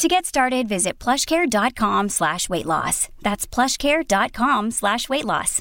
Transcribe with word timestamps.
To 0.00 0.08
get 0.08 0.24
started, 0.24 0.66
visit 0.66 0.98
plushcare.com 0.98 2.08
slash 2.08 2.48
weight 2.48 2.64
loss. 2.64 3.10
That's 3.20 3.46
plushcare.com 3.46 4.70
slash 4.70 5.10
weight 5.10 5.26
loss. 5.26 5.60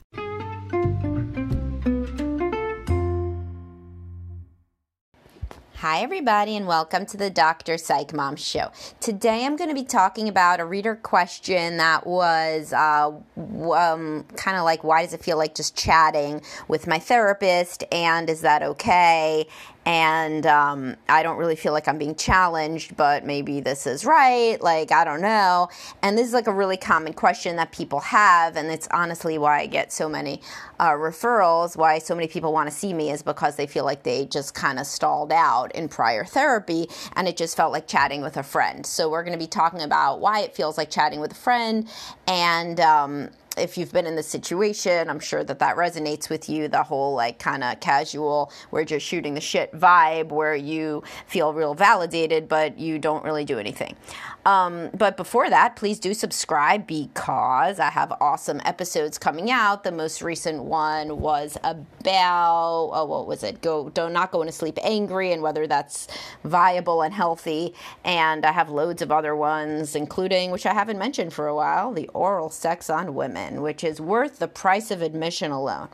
Hi, 5.76 6.02
everybody, 6.02 6.56
and 6.56 6.68
welcome 6.68 7.06
to 7.06 7.18
the 7.18 7.30
Dr. 7.30 7.78
Psych 7.78 8.14
Mom 8.14 8.38
Show. 8.38 8.72
Today 9.02 9.46
I'm 9.46 9.58
going 9.58 9.70
to 9.70 9.74
be 9.76 9.84
talking 9.84 10.30
about 10.30 10.60
a 10.60 10.66
reader 10.66 10.96
question 10.96 11.78
that 11.78 12.08
was 12.08 12.72
uh, 12.72 13.12
um, 13.38 14.26
kind 14.36 14.58
of 14.58 14.64
like, 14.64 14.86
why 14.86 15.04
does 15.04 15.14
it 15.14 15.24
feel 15.24 15.38
like 15.38 15.56
just 15.56 15.78
chatting 15.78 16.42
with 16.70 16.86
my 16.88 17.00
therapist, 17.00 17.84
and 17.92 18.30
is 18.30 18.42
that 18.42 18.62
okay? 18.62 19.48
And 19.90 20.46
um, 20.46 20.96
I 21.08 21.24
don't 21.24 21.38
really 21.38 21.56
feel 21.56 21.74
like 21.74 21.88
I'm 21.88 21.98
being 21.98 22.14
challenged, 22.14 22.96
but 22.96 23.26
maybe 23.26 23.60
this 23.60 23.88
is 23.88 24.06
right. 24.06 24.62
Like, 24.62 24.92
I 24.92 25.04
don't 25.04 25.20
know. 25.20 25.68
And 26.04 26.16
this 26.16 26.28
is 26.28 26.34
like 26.34 26.46
a 26.46 26.54
really 26.54 26.78
common 26.78 27.12
question 27.14 27.56
that 27.56 27.72
people 27.72 28.00
have, 28.02 28.56
and 28.56 28.70
it's 28.70 28.88
honestly 28.92 29.40
why 29.40 29.62
I 29.62 29.66
get 29.66 29.92
so 29.92 30.08
many 30.08 30.44
uh, 30.80 30.92
referrals, 30.92 31.76
why 31.76 31.98
so 31.98 32.14
many 32.14 32.28
people 32.28 32.54
want 32.54 32.70
to 32.70 32.76
see 32.76 32.94
me 32.94 33.10
is 33.10 33.24
because 33.24 33.56
they 33.56 33.66
feel 33.66 33.84
like 33.84 34.04
they 34.04 34.28
just 34.28 34.54
kind 34.54 34.78
of 34.78 34.86
stalled 34.86 35.32
out 35.32 35.74
in 35.74 35.90
prior 35.90 36.24
therapy 36.24 36.88
and 37.14 37.28
it 37.28 37.36
just 37.36 37.58
felt 37.58 37.74
like 37.74 37.88
chatting 37.88 38.22
with 38.22 38.38
a 38.38 38.44
friend. 38.44 38.86
So, 38.86 39.10
we're 39.10 39.24
going 39.24 39.34
to 39.34 39.44
be 39.44 39.48
talking 39.48 39.82
about 39.82 40.20
why 40.20 40.42
it 40.42 40.56
feels 40.56 40.78
like 40.78 40.92
chatting 40.92 41.20
with 41.20 41.32
a 41.32 41.36
friend 41.36 41.90
and, 42.28 42.80
um, 42.80 43.32
if 43.60 43.78
you've 43.78 43.92
been 43.92 44.06
in 44.06 44.16
the 44.16 44.24
situation, 44.24 45.10
I'm 45.10 45.20
sure 45.20 45.44
that 45.44 45.60
that 45.60 45.76
resonates 45.76 46.30
with 46.30 46.50
you. 46.50 46.68
The 46.68 46.84
whole 46.84 47.14
like 47.16 47.40
kind 47.40 47.64
of 47.64 47.80
casual, 47.80 48.52
we're 48.72 48.86
just 48.86 49.06
shooting 49.06 49.34
the 49.34 49.42
shit 49.42 49.72
vibe 49.74 50.30
where 50.30 50.56
you 50.56 51.04
feel 51.28 51.54
real 51.54 51.74
validated, 51.74 52.48
but 52.48 52.78
you 52.80 53.00
don't 53.00 53.24
really 53.24 53.46
do 53.46 53.60
anything. 53.60 53.96
Um, 54.50 54.90
but 54.98 55.16
before 55.16 55.48
that, 55.52 55.76
please 55.76 56.00
do 56.00 56.16
subscribe 56.16 56.88
because 56.88 57.80
I 57.80 57.92
have 57.92 58.12
awesome 58.20 58.60
episodes 58.66 59.20
coming 59.20 59.52
out. 59.52 59.84
The 59.84 59.92
most 59.92 60.24
recent 60.24 60.64
one 60.64 61.20
was 61.20 61.56
about 61.64 62.90
oh, 62.92 63.06
what 63.06 63.28
was 63.28 63.44
it? 63.44 63.62
Go 63.62 63.90
don't 63.90 64.12
not 64.12 64.32
going 64.32 64.48
to 64.48 64.52
sleep 64.52 64.80
angry 64.82 65.32
and 65.34 65.44
whether 65.44 65.68
that's 65.68 66.08
viable 66.44 67.04
and 67.04 67.14
healthy. 67.14 67.76
And 68.04 68.44
I 68.44 68.52
have 68.52 68.72
loads 68.72 69.04
of 69.04 69.12
other 69.12 69.36
ones, 69.36 69.96
including 69.96 70.50
which 70.50 70.66
I 70.66 70.74
haven't 70.74 70.98
mentioned 70.98 71.32
for 71.32 71.46
a 71.48 71.54
while, 71.54 71.94
the 71.94 72.08
oral 72.08 72.50
sex 72.50 72.90
on 72.90 73.14
women, 73.14 73.62
which 73.62 73.84
is 73.84 74.02
worth 74.02 74.40
the 74.40 74.48
price 74.48 74.90
of 74.90 75.04
admission 75.04 75.52
alone. 75.52 75.90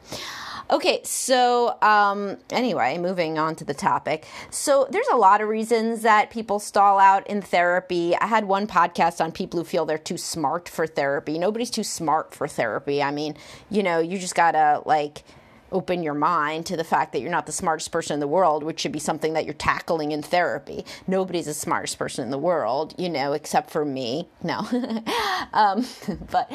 Okay, 0.70 1.02
so 1.04 1.78
um, 1.84 2.38
anyway, 2.50 2.98
moving 2.98 3.38
on 3.38 3.56
to 3.58 3.64
the 3.64 3.74
topic. 3.74 4.26
So 4.50 4.88
there's 4.90 5.08
a 5.14 5.16
lot 5.16 5.42
of 5.42 5.48
reasons 5.48 6.02
that 6.02 6.32
people 6.32 6.60
stall 6.60 6.98
out 6.98 7.28
in 7.28 7.42
therapy. 7.42 8.16
I 8.16 8.26
had 8.26 8.46
one 8.46 8.66
podcast 8.66 9.24
on 9.24 9.32
people 9.32 9.60
who 9.60 9.64
feel 9.64 9.86
they're 9.86 10.00
too 10.00 10.18
smart 10.18 10.68
for 10.68 10.88
therapy. 10.88 11.38
Nobody's 11.38 11.70
too 11.70 11.84
smart 11.84 12.34
for 12.34 12.48
therapy. 12.48 13.04
I 13.04 13.12
mean, 13.12 13.36
you 13.70 13.84
know, 13.84 14.00
you 14.00 14.18
just 14.18 14.34
gotta 14.34 14.82
like 14.86 15.24
open 15.72 16.04
your 16.04 16.14
mind 16.14 16.66
to 16.68 16.78
the 16.78 16.84
fact 16.84 17.14
that 17.14 17.22
you're 17.22 17.32
not 17.32 17.46
the 17.46 17.52
smartest 17.52 17.92
person 17.92 18.14
in 18.16 18.20
the 18.20 18.28
world, 18.28 18.64
which 18.64 18.80
should 18.80 18.92
be 18.92 19.00
something 19.00 19.34
that 19.34 19.46
you're 19.46 19.54
tackling 19.54 20.12
in 20.12 20.22
therapy. 20.22 20.86
Nobody's 21.08 21.46
the 21.46 21.54
smartest 21.54 21.98
person 21.98 22.24
in 22.24 22.32
the 22.32 22.38
world, 22.38 22.94
you 22.98 23.10
know, 23.10 23.34
except 23.34 23.70
for 23.70 23.86
me. 23.86 24.28
No, 24.44 24.60
um, 25.54 25.86
but 26.32 26.52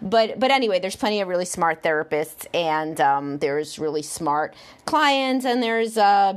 but 0.00 0.38
but 0.38 0.50
anyway, 0.50 0.78
there's 0.78 0.96
plenty 0.96 1.20
of 1.20 1.28
really 1.28 1.44
smart 1.44 1.82
therapists, 1.82 2.46
and 2.54 3.00
um, 3.00 3.38
there's 3.38 3.78
really 3.78 4.02
smart 4.02 4.54
clients, 4.84 5.44
and 5.44 5.62
there's 5.62 5.98
uh, 5.98 6.34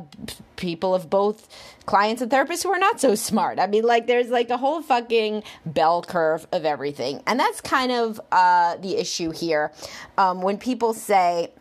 people 0.56 0.96
of 0.96 1.10
both 1.10 1.48
clients 1.86 2.22
and 2.22 2.32
therapists 2.32 2.64
who 2.64 2.72
are 2.72 2.80
not 2.80 3.00
so 3.00 3.16
smart. 3.16 3.60
I 3.60 3.68
mean, 3.68 3.84
like, 3.84 4.08
there's 4.08 4.30
like 4.30 4.50
a 4.50 4.58
whole 4.58 4.82
fucking 4.82 5.44
bell 5.66 6.02
curve 6.02 6.48
of 6.52 6.66
everything. 6.66 7.22
And 7.28 7.40
that's 7.40 7.62
kind 7.62 7.92
of 7.92 8.20
uh, 8.32 8.78
the 8.78 8.98
issue 8.98 9.32
here. 9.32 9.72
Um, 10.18 10.42
when 10.42 10.58
people 10.58 10.94
say, 10.94 11.52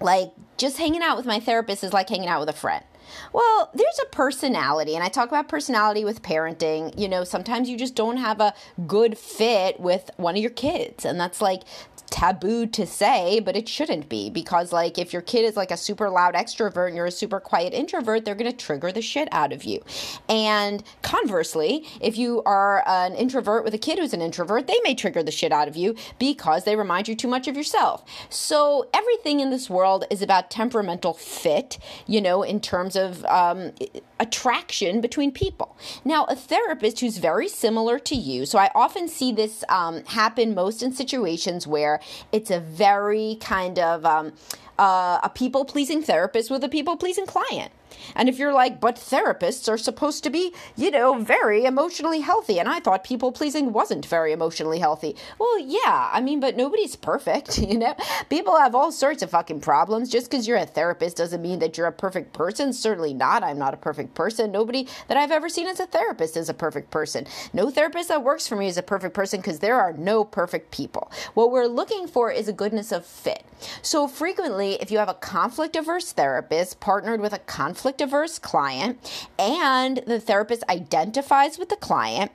like, 0.00 0.32
just 0.56 0.78
hanging 0.78 1.02
out 1.02 1.16
with 1.16 1.26
my 1.26 1.40
therapist 1.40 1.84
is 1.84 1.92
like 1.92 2.08
hanging 2.08 2.28
out 2.28 2.40
with 2.40 2.48
a 2.48 2.58
friend. 2.58 2.84
Well, 3.32 3.70
there's 3.74 4.00
a 4.02 4.06
personality, 4.06 4.94
and 4.94 5.04
I 5.04 5.08
talk 5.08 5.28
about 5.28 5.48
personality 5.48 6.04
with 6.04 6.22
parenting. 6.22 6.98
You 6.98 7.08
know, 7.08 7.24
sometimes 7.24 7.68
you 7.68 7.76
just 7.76 7.94
don't 7.94 8.16
have 8.16 8.40
a 8.40 8.54
good 8.86 9.16
fit 9.18 9.80
with 9.80 10.10
one 10.16 10.36
of 10.36 10.42
your 10.42 10.50
kids, 10.50 11.04
and 11.04 11.18
that's 11.18 11.40
like 11.40 11.62
taboo 12.10 12.66
to 12.66 12.86
say, 12.86 13.40
but 13.40 13.56
it 13.56 13.68
shouldn't 13.68 14.08
be 14.08 14.30
because, 14.30 14.72
like, 14.72 14.98
if 14.98 15.12
your 15.12 15.22
kid 15.22 15.44
is 15.44 15.56
like 15.56 15.70
a 15.70 15.76
super 15.76 16.10
loud 16.10 16.34
extrovert 16.34 16.88
and 16.88 16.96
you're 16.96 17.06
a 17.06 17.10
super 17.10 17.40
quiet 17.40 17.72
introvert, 17.72 18.24
they're 18.24 18.34
going 18.34 18.50
to 18.50 18.56
trigger 18.56 18.92
the 18.92 19.00
shit 19.00 19.28
out 19.32 19.52
of 19.52 19.64
you. 19.64 19.82
And 20.28 20.82
conversely, 21.02 21.86
if 22.00 22.18
you 22.18 22.42
are 22.44 22.82
an 22.86 23.14
introvert 23.14 23.64
with 23.64 23.74
a 23.74 23.78
kid 23.78 23.98
who's 23.98 24.12
an 24.12 24.20
introvert, 24.20 24.66
they 24.66 24.78
may 24.82 24.94
trigger 24.94 25.22
the 25.22 25.30
shit 25.30 25.52
out 25.52 25.68
of 25.68 25.76
you 25.76 25.94
because 26.18 26.64
they 26.64 26.76
remind 26.76 27.08
you 27.08 27.14
too 27.16 27.28
much 27.28 27.48
of 27.48 27.56
yourself. 27.56 28.04
So, 28.28 28.88
everything 28.92 29.40
in 29.40 29.50
this 29.50 29.70
world 29.70 30.04
is 30.10 30.20
about 30.22 30.50
temperamental 30.50 31.14
fit, 31.14 31.78
you 32.06 32.20
know, 32.20 32.42
in 32.42 32.60
terms 32.60 32.96
of 32.96 32.99
um, 33.26 33.72
attraction 34.18 35.00
between 35.00 35.32
people. 35.32 35.76
Now, 36.04 36.24
a 36.24 36.36
therapist 36.36 37.00
who's 37.00 37.18
very 37.18 37.48
similar 37.48 37.98
to 37.98 38.14
you, 38.14 38.46
so 38.46 38.58
I 38.58 38.70
often 38.74 39.08
see 39.08 39.32
this 39.32 39.64
um, 39.68 40.04
happen 40.04 40.54
most 40.54 40.82
in 40.82 40.92
situations 40.92 41.66
where 41.66 42.00
it's 42.32 42.50
a 42.50 42.60
very 42.60 43.38
kind 43.40 43.78
of 43.78 44.04
um, 44.04 44.32
uh, 44.78 45.20
a 45.22 45.30
people 45.34 45.64
pleasing 45.64 46.02
therapist 46.02 46.50
with 46.50 46.64
a 46.64 46.68
people 46.68 46.96
pleasing 46.96 47.26
client. 47.26 47.72
And 48.14 48.28
if 48.28 48.38
you're 48.38 48.52
like, 48.52 48.80
but 48.80 48.96
therapists 48.96 49.68
are 49.68 49.78
supposed 49.78 50.24
to 50.24 50.30
be, 50.30 50.52
you 50.76 50.90
know, 50.90 51.14
very 51.18 51.64
emotionally 51.64 52.20
healthy, 52.20 52.58
and 52.58 52.68
I 52.68 52.80
thought 52.80 53.04
people 53.04 53.32
pleasing 53.32 53.72
wasn't 53.72 54.06
very 54.06 54.32
emotionally 54.32 54.78
healthy. 54.78 55.16
Well, 55.38 55.58
yeah, 55.58 56.10
I 56.12 56.20
mean, 56.20 56.40
but 56.40 56.56
nobody's 56.56 56.96
perfect, 56.96 57.58
you 57.70 57.78
know? 57.78 57.94
People 58.28 58.56
have 58.56 58.74
all 58.74 58.92
sorts 58.92 59.22
of 59.22 59.30
fucking 59.30 59.60
problems. 59.60 60.10
Just 60.10 60.30
because 60.30 60.46
you're 60.46 60.56
a 60.56 60.66
therapist 60.66 61.16
doesn't 61.16 61.42
mean 61.42 61.58
that 61.60 61.76
you're 61.76 61.86
a 61.86 61.92
perfect 61.92 62.32
person. 62.32 62.72
Certainly 62.72 63.14
not. 63.14 63.42
I'm 63.42 63.58
not 63.58 63.74
a 63.74 63.78
perfect 63.78 64.14
person. 64.14 64.52
Nobody 64.52 64.86
that 65.08 65.16
I've 65.16 65.30
ever 65.30 65.48
seen 65.48 65.66
as 65.66 65.80
a 65.80 65.86
therapist 65.86 66.36
is 66.36 66.48
a 66.48 66.54
perfect 66.54 66.90
person. 66.90 67.26
No 67.52 67.70
therapist 67.70 68.08
that 68.08 68.22
works 68.22 68.46
for 68.46 68.56
me 68.56 68.66
is 68.66 68.78
a 68.78 68.82
perfect 68.82 69.14
person 69.14 69.40
because 69.40 69.58
there 69.58 69.80
are 69.80 69.92
no 69.92 70.24
perfect 70.24 70.70
people. 70.70 71.10
What 71.34 71.50
we're 71.50 71.66
looking 71.66 72.06
for 72.06 72.30
is 72.30 72.48
a 72.48 72.52
goodness 72.52 72.92
of 72.92 73.04
fit. 73.04 73.44
So 73.82 74.08
frequently, 74.08 74.74
if 74.80 74.90
you 74.90 74.98
have 74.98 75.08
a 75.08 75.14
conflict 75.14 75.76
averse 75.76 76.12
therapist 76.12 76.80
partnered 76.80 77.20
with 77.20 77.32
a 77.32 77.38
conflict 77.38 77.79
conflict 77.80 78.02
averse 78.02 78.38
client 78.38 79.30
and 79.38 80.02
the 80.06 80.20
therapist 80.20 80.62
identifies 80.68 81.58
with 81.58 81.70
the 81.70 81.76
client 81.76 82.30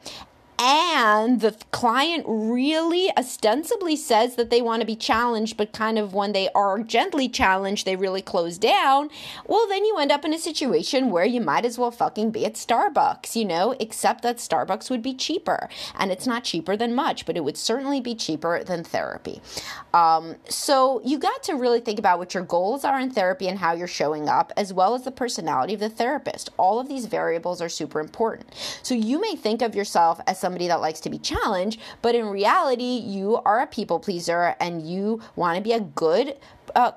and 0.58 1.42
the 1.42 1.56
client 1.72 2.24
really 2.28 3.12
ostensibly 3.18 3.96
says 3.96 4.36
that 4.36 4.50
they 4.50 4.62
want 4.62 4.82
to 4.82 4.86
be 4.86 4.96
challenged, 4.96 5.58
but 5.58 5.74
kind 5.74 6.00
of 6.00 6.14
when 6.14 6.32
they 6.32 6.50
are 6.56 6.80
gently 6.80 7.28
challenged, 7.28 7.86
they 7.86 7.96
really 7.96 8.22
close 8.22 8.58
down, 8.58 9.10
well, 9.46 9.68
then 9.68 9.84
you 9.84 9.98
end 9.98 10.12
up 10.12 10.24
in 10.24 10.34
a 10.34 10.40
situation 10.40 11.10
where 11.10 11.26
you 11.26 11.42
might 11.42 11.66
as 11.66 11.78
well 11.78 11.92
fucking 11.92 12.32
be 12.32 12.46
at 12.46 12.54
Starbucks, 12.54 13.36
you 13.36 13.44
know, 13.44 13.76
except 13.80 14.22
that 14.24 14.38
Starbucks 14.38 14.90
would 14.90 15.02
be 15.02 15.14
cheaper. 15.14 15.68
And 15.98 16.12
it's 16.12 16.28
not 16.28 16.44
cheaper 16.46 16.78
than 16.78 16.96
much, 16.96 17.26
but 17.26 17.36
it 17.36 17.44
would 17.44 17.58
certainly 17.58 18.00
be 18.00 18.16
cheaper 18.16 18.64
than 18.64 18.84
therapy. 18.84 19.42
Um, 19.94 20.36
so 20.48 21.02
you 21.04 21.20
got 21.20 21.44
to 21.44 21.54
really 21.54 21.80
think 21.82 22.00
about 22.00 22.20
what 22.20 22.34
your 22.34 22.44
goals 22.44 22.86
are 22.86 23.00
in 23.00 23.12
therapy 23.12 23.48
and 23.48 23.60
how 23.60 23.74
you're 23.74 23.88
showing 23.88 24.30
up, 24.30 24.54
as 24.56 24.72
well 24.72 24.96
as 24.96 25.04
the 25.04 25.12
personality 25.12 25.74
of 25.74 25.80
the 25.82 25.90
therapist. 25.90 26.50
All 26.58 26.80
of 26.80 26.88
these 26.88 27.08
variables 27.08 27.62
are 27.62 27.70
super 27.70 28.00
important. 28.00 28.54
So 28.84 28.96
you 28.96 29.20
may 29.20 29.36
think 29.36 29.62
of 29.62 29.76
yourself 29.76 30.22
as 30.28 30.45
somebody 30.46 30.68
that 30.68 30.80
likes 30.80 31.00
to 31.00 31.10
be 31.10 31.18
challenged, 31.18 31.80
but 32.04 32.14
in 32.14 32.28
reality, 32.28 33.02
you 33.04 33.38
are 33.46 33.62
a 33.62 33.66
people 33.66 33.98
pleaser 33.98 34.56
and 34.60 34.88
you 34.88 35.20
want 35.36 35.58
to 35.58 35.64
be 35.64 35.74
a 35.74 35.80
good 35.80 36.38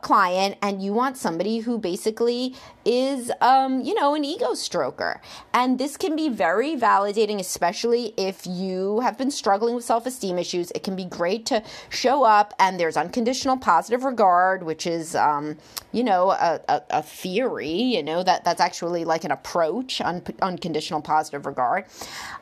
client 0.02 0.56
and 0.60 0.82
you 0.82 0.92
want 0.92 1.16
somebody 1.16 1.58
who 1.58 1.78
basically 1.78 2.54
is, 2.84 3.30
um, 3.40 3.80
you 3.82 3.94
know, 3.94 4.14
an 4.14 4.25
ego 4.25 4.52
stroker. 4.52 5.20
And 5.54 5.78
this 5.78 5.96
can 5.96 6.16
be 6.16 6.28
very 6.28 6.75
validating, 6.75 7.38
especially 7.38 8.14
if 8.16 8.46
you 8.46 9.00
have 9.00 9.16
been 9.16 9.30
struggling 9.30 9.75
with 9.75 9.84
self 9.84 10.06
esteem 10.06 10.38
issues. 10.38 10.70
It 10.72 10.82
can 10.82 10.96
be 10.96 11.04
great 11.04 11.46
to 11.46 11.62
show 11.90 12.25
up 12.25 12.54
and 12.58 12.80
there's 12.80 12.96
unconditional 12.96 13.56
positive 13.56 14.04
regard, 14.04 14.62
which 14.62 14.86
is, 14.86 15.14
um, 15.14 15.58
you 15.92 16.02
know, 16.02 16.31
a, 16.31 16.60
a, 16.69 16.82
a, 16.90 17.02
theory, 17.02 17.70
you 17.70 18.02
know, 18.02 18.22
that 18.22 18.44
that's 18.44 18.60
actually 18.60 19.04
like 19.04 19.24
an 19.24 19.31
approach, 19.31 20.00
un- 20.00 20.22
unconditional 20.42 21.00
positive 21.00 21.46
regard. 21.46 21.84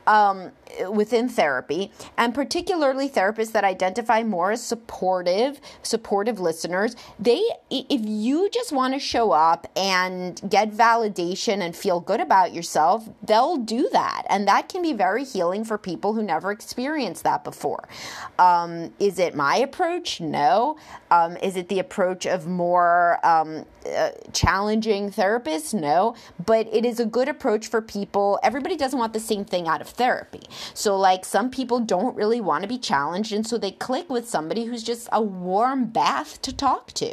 Um, 0.07 0.53
within 0.91 1.29
therapy, 1.29 1.91
and 2.17 2.35
particularly 2.35 3.09
therapists 3.09 3.53
that 3.53 3.65
identify 3.65 4.23
more 4.23 4.53
as 4.53 4.63
supportive, 4.63 5.61
supportive 5.83 6.39
listeners, 6.39 6.95
they 7.27 7.43
if 7.69 8.03
you 8.05 8.49
just 8.51 8.71
want 8.71 8.95
to 8.95 9.01
show 9.01 9.33
up 9.33 9.67
and 9.77 10.41
get 10.49 10.71
validation 10.71 11.61
and 11.61 11.75
feel 11.75 11.99
good 11.99 12.21
about 12.21 12.55
yourself, 12.55 13.09
they'll 13.23 13.57
do 13.57 13.89
that, 13.93 14.23
and 14.31 14.47
that 14.47 14.69
can 14.69 14.81
be 14.83 14.93
very 14.93 15.25
healing 15.25 15.65
for 15.65 15.77
people 15.77 16.15
who 16.15 16.23
never 16.23 16.53
experienced 16.53 17.25
that 17.25 17.43
before. 17.43 17.89
Um, 18.39 18.95
is 19.01 19.19
it 19.19 19.35
my 19.35 19.57
approach? 19.57 20.21
No. 20.21 20.77
Um, 21.11 21.37
is 21.39 21.57
it 21.57 21.69
the 21.69 21.81
approach 21.81 22.27
of 22.27 22.47
more 22.47 23.19
um, 23.27 23.65
uh, 23.85 24.11
challenging 24.33 25.11
therapists? 25.11 25.75
No. 25.75 26.15
But 26.45 26.69
it 26.73 26.85
is 26.85 27.01
a 27.01 27.07
good 27.07 27.29
approach 27.29 27.67
for 27.67 27.83
people. 27.83 28.39
Everybody 28.45 28.77
doesn't 28.77 28.99
want 28.99 29.13
the 29.13 29.21
same 29.21 29.45
thing 29.45 29.67
out 29.67 29.81
of 29.81 29.89
therapy. 29.89 30.43
So, 30.75 30.97
like, 30.97 31.25
some 31.25 31.51
people 31.51 31.81
don't 31.81 32.17
really 32.17 32.41
want 32.41 32.63
to 32.63 32.69
be 32.69 32.79
challenged, 32.79 33.33
and 33.33 33.47
so 33.47 33.59
they 33.59 33.73
click 33.73 34.09
with 34.09 34.29
somebody 34.29 34.65
who's 34.67 34.85
just 34.85 35.09
a 35.11 35.21
warm 35.21 35.87
bath 35.87 36.41
to 36.43 36.53
talk 36.53 36.93
to, 36.93 37.06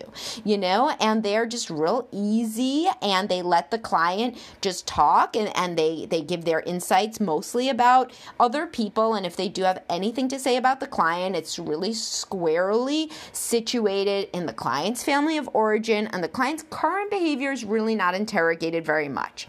you 0.43 0.57
know, 0.57 0.95
and 0.99 1.23
they're 1.23 1.45
just 1.45 1.69
real 1.69 2.07
easy 2.11 2.87
and 3.01 3.29
they 3.29 3.41
let 3.41 3.71
the 3.71 3.77
client 3.77 4.37
just 4.61 4.87
talk 4.87 5.35
and, 5.35 5.55
and 5.55 5.77
they, 5.77 6.05
they 6.05 6.21
give 6.21 6.45
their 6.45 6.61
insights 6.61 7.19
mostly 7.19 7.69
about 7.69 8.11
other 8.39 8.65
people. 8.67 9.15
And 9.15 9.25
if 9.25 9.35
they 9.35 9.49
do 9.49 9.63
have 9.63 9.83
anything 9.89 10.27
to 10.29 10.39
say 10.39 10.57
about 10.57 10.79
the 10.79 10.87
client, 10.87 11.35
it's 11.35 11.59
really 11.59 11.93
squarely 11.93 13.11
situated 13.31 14.29
in 14.33 14.45
the 14.45 14.53
client's 14.53 15.03
family 15.03 15.37
of 15.37 15.49
origin, 15.53 16.07
and 16.07 16.23
the 16.23 16.27
client's 16.27 16.63
current 16.69 17.11
behavior 17.11 17.51
is 17.51 17.63
really 17.63 17.95
not 17.95 18.15
interrogated 18.15 18.85
very 18.85 19.09
much 19.09 19.47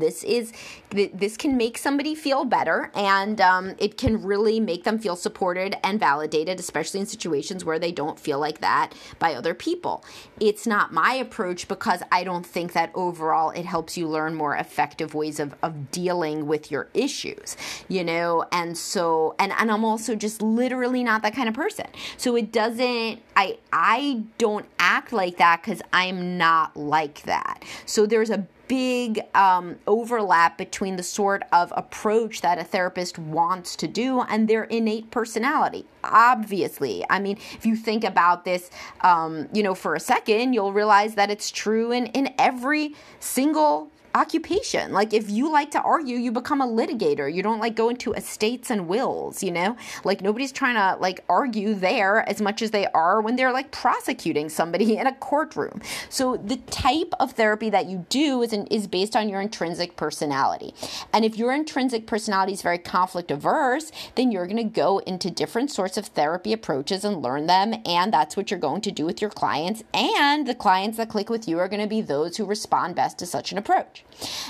this 0.00 0.24
is 0.24 0.52
this 0.94 1.36
can 1.36 1.56
make 1.56 1.76
somebody 1.76 2.14
feel 2.14 2.44
better 2.44 2.90
and 2.94 3.40
um, 3.40 3.74
it 3.78 3.98
can 3.98 4.22
really 4.22 4.60
make 4.60 4.84
them 4.84 4.98
feel 4.98 5.16
supported 5.16 5.76
and 5.82 5.98
validated 5.98 6.60
especially 6.60 7.00
in 7.00 7.06
situations 7.06 7.64
where 7.64 7.78
they 7.78 7.92
don't 7.92 8.18
feel 8.18 8.38
like 8.38 8.60
that 8.60 8.92
by 9.18 9.34
other 9.34 9.54
people. 9.54 10.04
It's 10.40 10.66
not 10.66 10.92
my 10.92 11.14
approach 11.14 11.68
because 11.68 12.02
i 12.12 12.24
don't 12.24 12.46
think 12.46 12.72
that 12.72 12.90
overall 12.94 13.50
it 13.50 13.64
helps 13.64 13.96
you 13.96 14.08
learn 14.08 14.34
more 14.34 14.56
effective 14.56 15.14
ways 15.14 15.40
of, 15.40 15.54
of 15.62 15.90
dealing 15.90 16.46
with 16.46 16.70
your 16.70 16.88
issues 16.94 17.56
you 17.88 18.04
know? 18.04 18.44
And 18.52 18.76
so 18.76 19.34
and, 19.38 19.52
and 19.52 19.70
i'm 19.70 19.84
also 19.84 20.14
just 20.14 20.42
literally 20.42 21.02
not 21.02 21.22
that 21.22 21.34
kind 21.34 21.48
of 21.48 21.54
person. 21.54 21.86
So 22.16 22.36
it 22.36 22.52
doesn't 22.52 23.20
i 23.36 23.58
i 23.72 24.22
don't 24.38 24.66
act 24.78 25.12
like 25.12 25.36
that 25.38 25.62
because 25.62 25.82
i'm 25.92 26.38
not 26.38 26.76
like 26.76 27.22
that. 27.22 27.64
So 27.86 28.06
there's 28.06 28.30
a 28.30 28.46
big 28.68 29.20
um, 29.34 29.76
overlap 29.86 30.56
between 30.58 30.83
the 30.92 31.02
sort 31.02 31.42
of 31.52 31.72
approach 31.76 32.42
that 32.42 32.58
a 32.58 32.64
therapist 32.64 33.18
wants 33.18 33.74
to 33.76 33.88
do 33.88 34.20
and 34.20 34.46
their 34.48 34.64
innate 34.64 35.10
personality. 35.10 35.86
Obviously, 36.04 37.04
I 37.08 37.18
mean, 37.18 37.38
if 37.52 37.64
you 37.66 37.76
think 37.76 38.04
about 38.04 38.44
this, 38.44 38.70
um, 39.00 39.48
you 39.52 39.62
know, 39.62 39.74
for 39.74 39.94
a 39.94 40.00
second, 40.00 40.52
you'll 40.52 40.72
realize 40.72 41.14
that 41.14 41.30
it's 41.30 41.50
true 41.50 41.90
in 41.92 42.06
in 42.08 42.34
every 42.38 42.94
single 43.18 43.90
occupation. 44.14 44.92
Like 44.92 45.12
if 45.12 45.28
you 45.28 45.50
like 45.50 45.70
to 45.72 45.80
argue, 45.80 46.16
you 46.16 46.30
become 46.32 46.60
a 46.60 46.66
litigator. 46.66 47.32
You 47.32 47.42
don't 47.42 47.60
like 47.60 47.74
go 47.74 47.88
into 47.88 48.12
estates 48.12 48.70
and 48.70 48.88
wills, 48.88 49.42
you 49.42 49.50
know? 49.50 49.76
Like 50.04 50.20
nobody's 50.20 50.52
trying 50.52 50.76
to 50.76 51.00
like 51.00 51.24
argue 51.28 51.74
there 51.74 52.28
as 52.28 52.40
much 52.40 52.62
as 52.62 52.70
they 52.70 52.86
are 52.88 53.20
when 53.20 53.36
they're 53.36 53.52
like 53.52 53.70
prosecuting 53.70 54.48
somebody 54.48 54.96
in 54.98 55.06
a 55.06 55.14
courtroom. 55.14 55.82
So 56.08 56.36
the 56.36 56.56
type 56.56 57.12
of 57.18 57.32
therapy 57.32 57.70
that 57.70 57.86
you 57.86 58.06
do 58.08 58.42
is 58.42 58.52
an, 58.52 58.66
is 58.68 58.86
based 58.86 59.16
on 59.16 59.28
your 59.28 59.40
intrinsic 59.40 59.96
personality. 59.96 60.74
And 61.12 61.24
if 61.24 61.36
your 61.36 61.52
intrinsic 61.52 62.06
personality 62.06 62.52
is 62.52 62.62
very 62.62 62.78
conflict 62.78 63.30
averse, 63.30 63.90
then 64.14 64.30
you're 64.30 64.46
going 64.46 64.56
to 64.56 64.64
go 64.64 64.98
into 64.98 65.30
different 65.30 65.70
sorts 65.70 65.96
of 65.96 66.06
therapy 66.06 66.52
approaches 66.52 67.04
and 67.04 67.22
learn 67.22 67.46
them 67.46 67.74
and 67.84 68.12
that's 68.12 68.36
what 68.36 68.50
you're 68.50 68.60
going 68.60 68.80
to 68.82 68.92
do 68.92 69.04
with 69.04 69.20
your 69.20 69.30
clients 69.30 69.82
and 69.92 70.46
the 70.46 70.54
clients 70.54 70.96
that 70.96 71.08
click 71.08 71.28
with 71.28 71.48
you 71.48 71.58
are 71.58 71.68
going 71.68 71.82
to 71.82 71.88
be 71.88 72.00
those 72.00 72.36
who 72.36 72.44
respond 72.44 72.94
best 72.94 73.18
to 73.18 73.26
such 73.26 73.52
an 73.52 73.58
approach. 73.58 74.03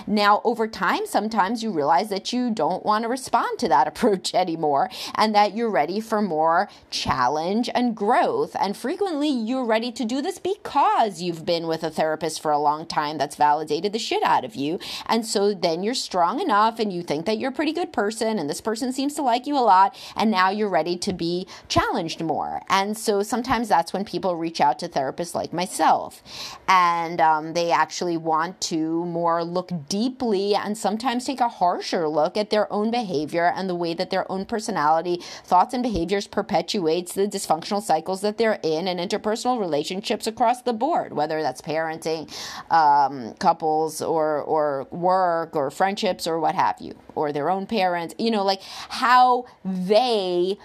Now, 0.07 0.41
over 0.45 0.69
time, 0.69 1.07
sometimes 1.07 1.63
you 1.63 1.71
realize 1.71 2.09
that 2.11 2.33
you 2.33 2.51
don't 2.51 2.85
want 2.85 3.05
to 3.05 3.09
respond 3.09 3.59
to 3.59 3.69
that 3.69 3.89
approach 3.95 4.35
anymore 4.35 4.91
and 5.15 5.35
that 5.35 5.57
you're 5.57 5.71
ready 5.71 6.01
for 6.01 6.21
more 6.21 6.69
challenge 6.91 7.71
and 7.75 7.97
growth. 7.97 8.57
And 8.59 8.77
frequently, 8.77 9.29
you're 9.29 9.65
ready 9.65 9.91
to 9.93 10.05
do 10.05 10.21
this 10.21 10.39
because 10.39 11.23
you've 11.23 11.45
been 11.45 11.67
with 11.67 11.83
a 11.83 11.91
therapist 11.91 12.41
for 12.41 12.53
a 12.53 12.59
long 12.59 12.87
time 12.87 13.19
that's 13.19 13.37
validated 13.37 13.93
the 13.93 13.99
shit 13.99 14.23
out 14.23 14.45
of 14.45 14.55
you. 14.55 14.79
And 15.07 15.27
so 15.27 15.55
then 15.55 15.83
you're 15.83 15.95
strong 15.95 16.41
enough 16.41 16.79
and 16.79 16.93
you 16.93 17.03
think 17.03 17.27
that 17.27 17.39
you're 17.39 17.51
a 17.51 17.55
pretty 17.55 17.73
good 17.73 17.93
person 17.93 18.39
and 18.39 18.49
this 18.49 18.61
person 18.61 18.93
seems 18.93 19.15
to 19.15 19.23
like 19.23 19.47
you 19.47 19.57
a 19.57 19.61
lot. 19.61 19.97
And 20.17 20.31
now 20.31 20.51
you're 20.51 20.69
ready 20.69 20.97
to 20.99 21.13
be 21.13 21.47
challenged 21.69 22.23
more. 22.23 22.63
And 22.69 22.97
so 22.97 23.23
sometimes 23.23 23.69
that's 23.69 23.93
when 23.93 24.05
people 24.05 24.37
reach 24.37 24.61
out 24.61 24.79
to 24.81 24.89
therapists 24.89 25.35
like 25.35 25.53
myself 25.53 26.23
and 26.69 27.21
um, 27.21 27.55
they 27.55 27.71
actually 27.71 28.17
want 28.17 28.61
to 28.61 29.05
more 29.07 29.44
look 29.45 29.71
deeply 29.89 30.55
and 30.55 30.77
sometimes 30.77 31.25
take 31.25 31.41
a 31.41 31.49
harsher 31.49 32.09
look 32.09 32.37
at 32.37 32.51
their 32.51 32.73
own 32.73 32.91
behavior 32.91 33.53
and 33.55 33.69
the 33.69 33.75
way 33.75 33.95
that 33.95 34.11
their 34.11 34.31
own 34.31 34.45
personality, 34.45 35.21
thoughts, 35.45 35.75
and 35.75 35.83
behaviors 35.83 36.27
perpetuates 36.27 37.13
the 37.15 37.29
dysfunctional 37.29 37.83
cycles 37.83 38.21
that 38.23 38.39
they're 38.39 38.59
in 38.63 38.89
and 38.89 38.99
interpersonal 38.99 39.61
relationships 39.61 40.27
across 40.27 40.63
the 40.63 40.73
board, 40.73 41.13
whether 41.13 41.43
that's 41.43 41.61
parenting, 41.61 42.31
um, 42.71 43.35
couples, 43.35 44.03
or 44.03 44.43
or 44.43 44.87
work, 44.91 45.55
or 45.55 45.71
friendships, 45.71 46.27
or 46.27 46.41
what 46.41 46.55
have 46.55 46.77
you, 46.81 46.95
or 47.15 47.33
their 47.33 47.51
own 47.51 47.67
parents. 47.67 48.15
You 48.19 48.31
know, 48.31 48.45
like 48.45 48.63
how 48.89 49.47
they 49.65 50.59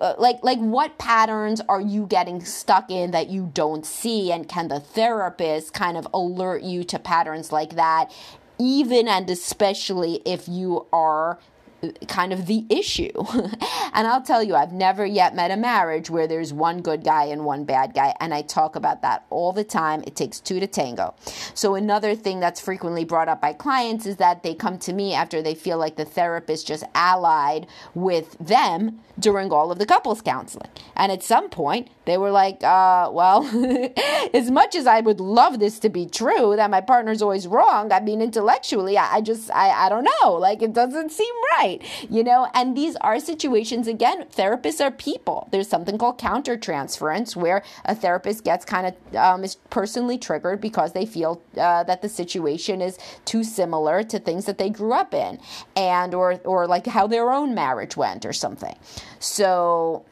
Uh, 0.00 0.14
like 0.18 0.38
like 0.42 0.58
what 0.58 0.96
patterns 0.98 1.60
are 1.68 1.80
you 1.80 2.06
getting 2.06 2.44
stuck 2.44 2.90
in 2.90 3.10
that 3.10 3.28
you 3.28 3.50
don't 3.52 3.84
see? 3.84 4.32
And 4.32 4.48
can 4.48 4.68
the 4.68 4.80
therapist 4.80 5.74
kind 5.74 5.96
of 5.96 6.06
alert 6.14 6.62
you 6.62 6.84
to 6.84 6.98
patterns 6.98 7.52
like 7.52 7.74
that 7.76 8.12
even 8.58 9.08
and 9.08 9.28
especially 9.28 10.22
if 10.24 10.46
you 10.48 10.86
are 10.92 11.38
kind 12.06 12.32
of 12.32 12.46
the 12.46 12.64
issue. 12.68 13.12
and 13.92 14.06
I'll 14.06 14.22
tell 14.22 14.42
you, 14.42 14.54
I've 14.54 14.72
never 14.72 15.04
yet 15.04 15.34
met 15.34 15.50
a 15.50 15.56
marriage 15.56 16.10
where 16.10 16.26
there's 16.26 16.52
one 16.52 16.80
good 16.80 17.04
guy 17.04 17.24
and 17.24 17.44
one 17.44 17.64
bad 17.64 17.94
guy. 17.94 18.14
And 18.20 18.32
I 18.32 18.42
talk 18.42 18.76
about 18.76 19.02
that 19.02 19.26
all 19.30 19.52
the 19.52 19.64
time. 19.64 20.02
It 20.06 20.16
takes 20.16 20.40
two 20.40 20.60
to 20.60 20.66
tango. 20.66 21.14
So, 21.54 21.74
another 21.74 22.14
thing 22.14 22.40
that's 22.40 22.60
frequently 22.60 23.04
brought 23.04 23.28
up 23.28 23.40
by 23.40 23.52
clients 23.52 24.06
is 24.06 24.16
that 24.16 24.42
they 24.42 24.54
come 24.54 24.78
to 24.80 24.92
me 24.92 25.14
after 25.14 25.42
they 25.42 25.54
feel 25.54 25.78
like 25.78 25.96
the 25.96 26.04
therapist 26.04 26.66
just 26.66 26.84
allied 26.94 27.66
with 27.94 28.36
them 28.38 29.00
during 29.18 29.52
all 29.52 29.70
of 29.70 29.78
the 29.78 29.86
couples 29.86 30.22
counseling. 30.22 30.70
And 30.96 31.12
at 31.12 31.22
some 31.22 31.50
point, 31.50 31.88
they 32.04 32.18
were 32.18 32.30
like, 32.30 32.62
uh, 32.64 33.08
well, 33.12 33.44
as 34.34 34.50
much 34.50 34.74
as 34.74 34.86
I 34.86 35.00
would 35.00 35.20
love 35.20 35.58
this 35.60 35.78
to 35.80 35.88
be 35.88 36.06
true, 36.06 36.56
that 36.56 36.70
my 36.70 36.80
partner's 36.80 37.22
always 37.22 37.46
wrong, 37.46 37.92
I 37.92 38.00
mean, 38.00 38.20
intellectually, 38.20 38.98
I, 38.98 39.16
I 39.16 39.20
just, 39.20 39.50
I, 39.52 39.70
I 39.70 39.88
don't 39.88 40.08
know. 40.22 40.32
Like, 40.32 40.62
it 40.62 40.72
doesn't 40.72 41.12
seem 41.12 41.34
right, 41.58 41.80
you 42.10 42.24
know? 42.24 42.48
And 42.54 42.76
these 42.76 42.96
are 42.96 43.20
situations, 43.20 43.86
again, 43.86 44.24
therapists 44.24 44.84
are 44.84 44.90
people. 44.90 45.48
There's 45.52 45.68
something 45.68 45.96
called 45.96 46.18
countertransference 46.18 47.36
where 47.36 47.62
a 47.84 47.94
therapist 47.94 48.44
gets 48.44 48.64
kind 48.64 48.88
of, 48.88 49.16
um, 49.16 49.44
is 49.44 49.56
personally 49.70 50.18
triggered 50.18 50.60
because 50.60 50.92
they 50.92 51.06
feel 51.06 51.40
uh, 51.56 51.84
that 51.84 52.02
the 52.02 52.08
situation 52.08 52.80
is 52.80 52.98
too 53.24 53.44
similar 53.44 54.02
to 54.02 54.18
things 54.18 54.46
that 54.46 54.58
they 54.58 54.70
grew 54.70 54.92
up 54.92 55.14
in 55.14 55.38
and, 55.76 56.14
or, 56.14 56.40
or 56.44 56.66
like 56.66 56.86
how 56.86 57.06
their 57.06 57.30
own 57.30 57.54
marriage 57.54 57.96
went 57.96 58.26
or 58.26 58.32
something. 58.32 58.76
So, 59.20 60.04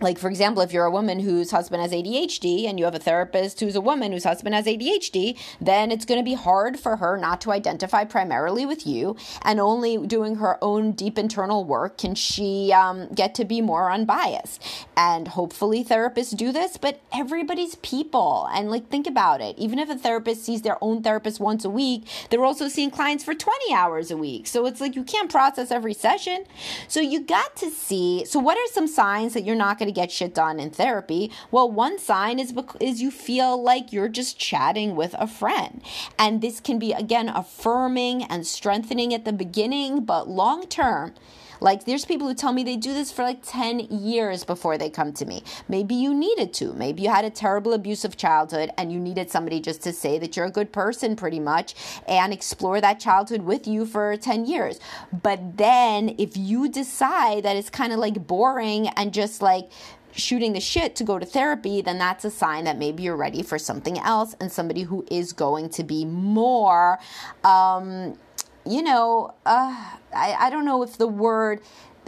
like 0.00 0.18
for 0.18 0.28
example 0.28 0.62
if 0.62 0.72
you're 0.72 0.84
a 0.84 0.90
woman 0.90 1.20
whose 1.20 1.50
husband 1.50 1.80
has 1.80 1.92
ADHD 1.92 2.68
and 2.68 2.78
you 2.78 2.84
have 2.84 2.94
a 2.94 2.98
therapist 2.98 3.60
who's 3.60 3.76
a 3.76 3.80
woman 3.80 4.12
whose 4.12 4.24
husband 4.24 4.54
has 4.54 4.66
ADHD 4.66 5.38
then 5.60 5.90
it's 5.90 6.04
going 6.04 6.20
to 6.20 6.24
be 6.24 6.34
hard 6.34 6.78
for 6.78 6.96
her 6.96 7.16
not 7.16 7.40
to 7.42 7.52
identify 7.52 8.04
primarily 8.04 8.66
with 8.66 8.86
you 8.86 9.16
and 9.42 9.58
only 9.58 9.96
doing 10.06 10.36
her 10.36 10.62
own 10.62 10.92
deep 10.92 11.18
internal 11.18 11.64
work 11.64 11.98
can 11.98 12.14
she 12.14 12.72
um, 12.72 13.08
get 13.14 13.34
to 13.34 13.44
be 13.44 13.60
more 13.60 13.90
unbiased. 13.90 14.62
And 14.96 15.28
hopefully 15.28 15.82
therapists 15.84 16.36
do 16.36 16.52
this 16.52 16.76
but 16.76 17.00
everybody's 17.12 17.76
people 17.76 18.48
and 18.52 18.70
like 18.70 18.88
think 18.88 19.06
about 19.06 19.40
it. 19.40 19.56
Even 19.58 19.78
if 19.78 19.88
a 19.88 19.96
therapist 19.96 20.44
sees 20.44 20.62
their 20.62 20.82
own 20.82 21.02
therapist 21.02 21.40
once 21.40 21.64
a 21.64 21.70
week 21.70 22.04
they're 22.28 22.44
also 22.44 22.68
seeing 22.68 22.90
clients 22.90 23.24
for 23.24 23.34
20 23.34 23.72
hours 23.72 24.10
a 24.10 24.16
week. 24.16 24.46
So 24.46 24.66
it's 24.66 24.80
like 24.80 24.94
you 24.94 25.04
can't 25.04 25.30
process 25.30 25.70
every 25.70 25.94
session. 25.94 26.44
So 26.86 27.00
you 27.00 27.20
got 27.20 27.56
to 27.56 27.70
see 27.70 28.24
so 28.26 28.38
what 28.38 28.58
are 28.58 28.72
some 28.72 28.86
signs 28.86 29.32
that 29.34 29.44
you're 29.44 29.56
not 29.56 29.78
going 29.78 29.85
going 29.86 29.94
to 29.94 30.00
get 30.00 30.10
shit 30.10 30.34
done 30.34 30.58
in 30.58 30.70
therapy. 30.70 31.30
Well, 31.50 31.70
one 31.70 31.98
sign 31.98 32.38
is 32.38 32.52
is 32.80 33.00
you 33.00 33.10
feel 33.10 33.62
like 33.62 33.92
you're 33.92 34.08
just 34.08 34.38
chatting 34.38 34.96
with 34.96 35.14
a 35.18 35.26
friend. 35.26 35.82
And 36.18 36.40
this 36.40 36.60
can 36.60 36.78
be 36.78 36.92
again 36.92 37.28
affirming 37.28 38.24
and 38.24 38.46
strengthening 38.46 39.14
at 39.14 39.24
the 39.24 39.32
beginning, 39.32 40.04
but 40.04 40.28
long 40.28 40.66
term 40.66 41.14
like 41.60 41.84
there's 41.84 42.04
people 42.04 42.26
who 42.28 42.34
tell 42.34 42.52
me 42.52 42.62
they 42.62 42.76
do 42.76 42.94
this 42.94 43.10
for 43.10 43.22
like 43.22 43.40
10 43.42 43.80
years 43.80 44.44
before 44.44 44.78
they 44.78 44.90
come 44.90 45.12
to 45.14 45.26
me. 45.26 45.42
Maybe 45.68 45.94
you 45.94 46.14
needed 46.14 46.52
to. 46.54 46.72
Maybe 46.72 47.02
you 47.02 47.10
had 47.10 47.24
a 47.24 47.30
terrible 47.30 47.72
abusive 47.72 48.16
childhood 48.16 48.70
and 48.78 48.92
you 48.92 48.98
needed 48.98 49.30
somebody 49.30 49.60
just 49.60 49.82
to 49.82 49.92
say 49.92 50.18
that 50.18 50.36
you're 50.36 50.46
a 50.46 50.50
good 50.50 50.72
person 50.72 51.16
pretty 51.16 51.40
much 51.40 51.74
and 52.06 52.32
explore 52.32 52.80
that 52.80 53.00
childhood 53.00 53.42
with 53.42 53.66
you 53.66 53.86
for 53.86 54.16
10 54.16 54.46
years. 54.46 54.80
But 55.22 55.56
then 55.56 56.14
if 56.18 56.36
you 56.36 56.68
decide 56.68 57.44
that 57.44 57.56
it's 57.56 57.70
kind 57.70 57.92
of 57.92 57.98
like 57.98 58.26
boring 58.26 58.88
and 58.88 59.12
just 59.12 59.42
like 59.42 59.70
shooting 60.18 60.52
the 60.52 60.60
shit 60.60 60.96
to 60.96 61.04
go 61.04 61.18
to 61.18 61.26
therapy, 61.26 61.80
then 61.80 61.98
that's 61.98 62.24
a 62.24 62.30
sign 62.30 62.64
that 62.64 62.78
maybe 62.78 63.02
you're 63.02 63.16
ready 63.16 63.42
for 63.42 63.58
something 63.58 63.98
else 63.98 64.34
and 64.40 64.50
somebody 64.50 64.82
who 64.82 65.06
is 65.10 65.32
going 65.32 65.68
to 65.70 65.84
be 65.84 66.04
more 66.04 66.98
um, 67.44 68.18
you 68.66 68.82
know, 68.82 69.34
uh, 69.44 69.94
I, 70.14 70.36
I 70.38 70.50
don't 70.50 70.64
know 70.64 70.82
if 70.82 70.98
the 70.98 71.06
word 71.06 71.60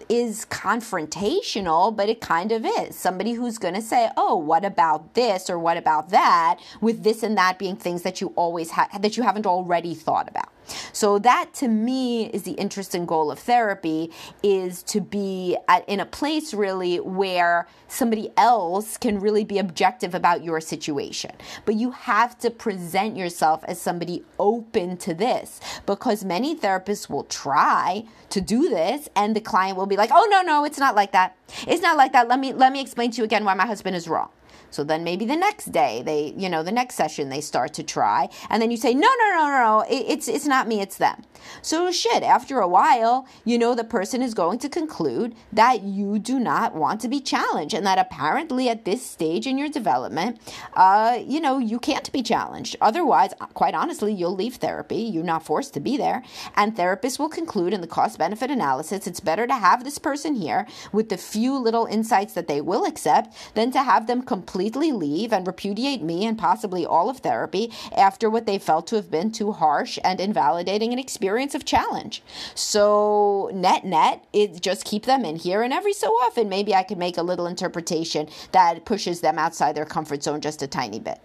is 0.08 0.46
confrontational, 0.46 1.94
but 1.94 2.08
it 2.08 2.20
kind 2.20 2.52
of 2.52 2.64
is. 2.64 2.96
Somebody 2.96 3.32
who's 3.32 3.58
going 3.58 3.74
to 3.74 3.82
say, 3.82 4.10
"Oh, 4.16 4.36
what 4.36 4.64
about 4.64 5.14
this 5.14 5.50
or 5.50 5.58
what 5.58 5.76
about 5.76 6.10
that?" 6.10 6.60
with 6.80 7.02
this 7.02 7.22
and 7.22 7.36
that 7.36 7.58
being 7.58 7.76
things 7.76 8.02
that 8.02 8.20
you 8.20 8.32
always 8.36 8.70
have 8.72 9.02
that 9.02 9.16
you 9.16 9.22
haven't 9.22 9.46
already 9.46 9.94
thought 9.94 10.28
about. 10.28 10.48
So 10.92 11.18
that 11.20 11.54
to 11.54 11.68
me 11.68 12.26
is 12.26 12.42
the 12.42 12.52
interest 12.52 12.94
and 12.94 13.06
goal 13.06 13.30
of 13.30 13.38
therapy 13.38 14.10
is 14.42 14.82
to 14.84 15.00
be 15.00 15.56
at, 15.68 15.88
in 15.88 16.00
a 16.00 16.06
place 16.06 16.54
really 16.54 17.00
where 17.00 17.66
somebody 17.88 18.30
else 18.36 18.96
can 18.96 19.18
really 19.18 19.44
be 19.44 19.58
objective 19.58 20.14
about 20.14 20.44
your 20.44 20.60
situation. 20.60 21.32
But 21.64 21.76
you 21.76 21.90
have 21.92 22.38
to 22.40 22.50
present 22.50 23.16
yourself 23.16 23.64
as 23.66 23.80
somebody 23.80 24.24
open 24.38 24.96
to 24.98 25.14
this 25.14 25.60
because 25.86 26.24
many 26.24 26.54
therapists 26.54 27.08
will 27.08 27.24
try 27.24 28.04
to 28.30 28.40
do 28.40 28.68
this 28.68 29.08
and 29.16 29.34
the 29.34 29.40
client 29.40 29.76
will 29.76 29.86
be 29.86 29.96
like, 29.96 30.10
"Oh 30.12 30.26
no, 30.30 30.42
no, 30.42 30.64
it's 30.64 30.78
not 30.78 30.94
like 30.94 31.12
that. 31.12 31.36
It's 31.66 31.82
not 31.82 31.96
like 31.96 32.12
that. 32.12 32.28
Let 32.28 32.38
me 32.38 32.52
let 32.52 32.72
me 32.72 32.80
explain 32.80 33.10
to 33.12 33.18
you 33.18 33.24
again 33.24 33.44
why 33.44 33.54
my 33.54 33.66
husband 33.66 33.96
is 33.96 34.08
wrong." 34.08 34.30
So 34.70 34.84
then 34.84 35.04
maybe 35.04 35.24
the 35.24 35.36
next 35.36 35.72
day 35.72 36.02
they, 36.04 36.34
you 36.36 36.48
know, 36.48 36.62
the 36.62 36.72
next 36.72 36.94
session 36.94 37.28
they 37.28 37.40
start 37.40 37.74
to 37.74 37.82
try, 37.82 38.28
and 38.50 38.60
then 38.60 38.70
you 38.70 38.76
say, 38.76 38.94
no, 38.94 39.08
no, 39.18 39.30
no, 39.36 39.48
no, 39.48 39.84
it's 39.88 40.28
it's 40.28 40.46
not 40.46 40.68
me, 40.68 40.80
it's 40.80 40.98
them. 40.98 41.24
So 41.62 41.90
shit, 41.90 42.22
after 42.22 42.60
a 42.60 42.68
while, 42.68 43.26
you 43.44 43.58
know, 43.58 43.74
the 43.74 43.84
person 43.84 44.22
is 44.22 44.34
going 44.34 44.58
to 44.58 44.68
conclude 44.68 45.34
that 45.52 45.82
you 45.82 46.18
do 46.18 46.38
not 46.38 46.74
want 46.74 47.00
to 47.00 47.08
be 47.08 47.20
challenged, 47.20 47.74
and 47.74 47.86
that 47.86 47.98
apparently 47.98 48.68
at 48.68 48.84
this 48.84 49.04
stage 49.04 49.46
in 49.46 49.56
your 49.56 49.68
development, 49.68 50.40
uh, 50.74 51.18
you 51.24 51.40
know, 51.40 51.58
you 51.58 51.78
can't 51.78 52.10
be 52.12 52.22
challenged. 52.22 52.76
Otherwise, 52.80 53.32
quite 53.54 53.74
honestly, 53.74 54.12
you'll 54.12 54.34
leave 54.34 54.56
therapy. 54.56 54.96
You're 54.96 55.24
not 55.24 55.44
forced 55.44 55.74
to 55.74 55.80
be 55.80 55.96
there, 55.96 56.22
and 56.56 56.76
therapists 56.76 57.18
will 57.18 57.28
conclude 57.28 57.72
in 57.72 57.80
the 57.80 57.86
cost 57.86 58.18
benefit 58.18 58.50
analysis, 58.50 59.06
it's 59.06 59.20
better 59.20 59.46
to 59.46 59.54
have 59.54 59.84
this 59.84 59.98
person 59.98 60.34
here 60.34 60.66
with 60.92 61.08
the 61.08 61.16
few 61.16 61.56
little 61.56 61.86
insights 61.86 62.34
that 62.34 62.48
they 62.48 62.60
will 62.60 62.84
accept 62.84 63.34
than 63.54 63.70
to 63.70 63.82
have 63.82 64.06
them 64.06 64.22
completely 64.22 64.57
completely 64.58 64.90
leave 64.90 65.32
and 65.32 65.46
repudiate 65.46 66.02
me 66.02 66.26
and 66.26 66.36
possibly 66.36 66.84
all 66.84 67.08
of 67.08 67.18
therapy 67.18 67.70
after 67.96 68.28
what 68.28 68.44
they 68.44 68.58
felt 68.58 68.88
to 68.88 68.96
have 68.96 69.08
been 69.08 69.30
too 69.30 69.52
harsh 69.52 70.00
and 70.02 70.20
invalidating 70.20 70.92
an 70.92 70.98
experience 70.98 71.54
of 71.54 71.64
challenge. 71.64 72.20
So, 72.56 73.52
net 73.54 73.84
net, 73.84 74.24
it 74.32 74.60
just 74.60 74.84
keep 74.84 75.04
them 75.04 75.24
in 75.24 75.36
here, 75.36 75.62
and 75.62 75.72
every 75.72 75.92
so 75.92 76.08
often, 76.08 76.48
maybe 76.48 76.74
I 76.74 76.82
could 76.82 76.98
make 76.98 77.18
a 77.18 77.22
little 77.22 77.46
interpretation 77.46 78.28
that 78.50 78.84
pushes 78.84 79.20
them 79.20 79.38
outside 79.38 79.76
their 79.76 79.84
comfort 79.84 80.24
zone 80.24 80.40
just 80.40 80.60
a 80.60 80.66
tiny 80.66 80.98
bit. 80.98 81.20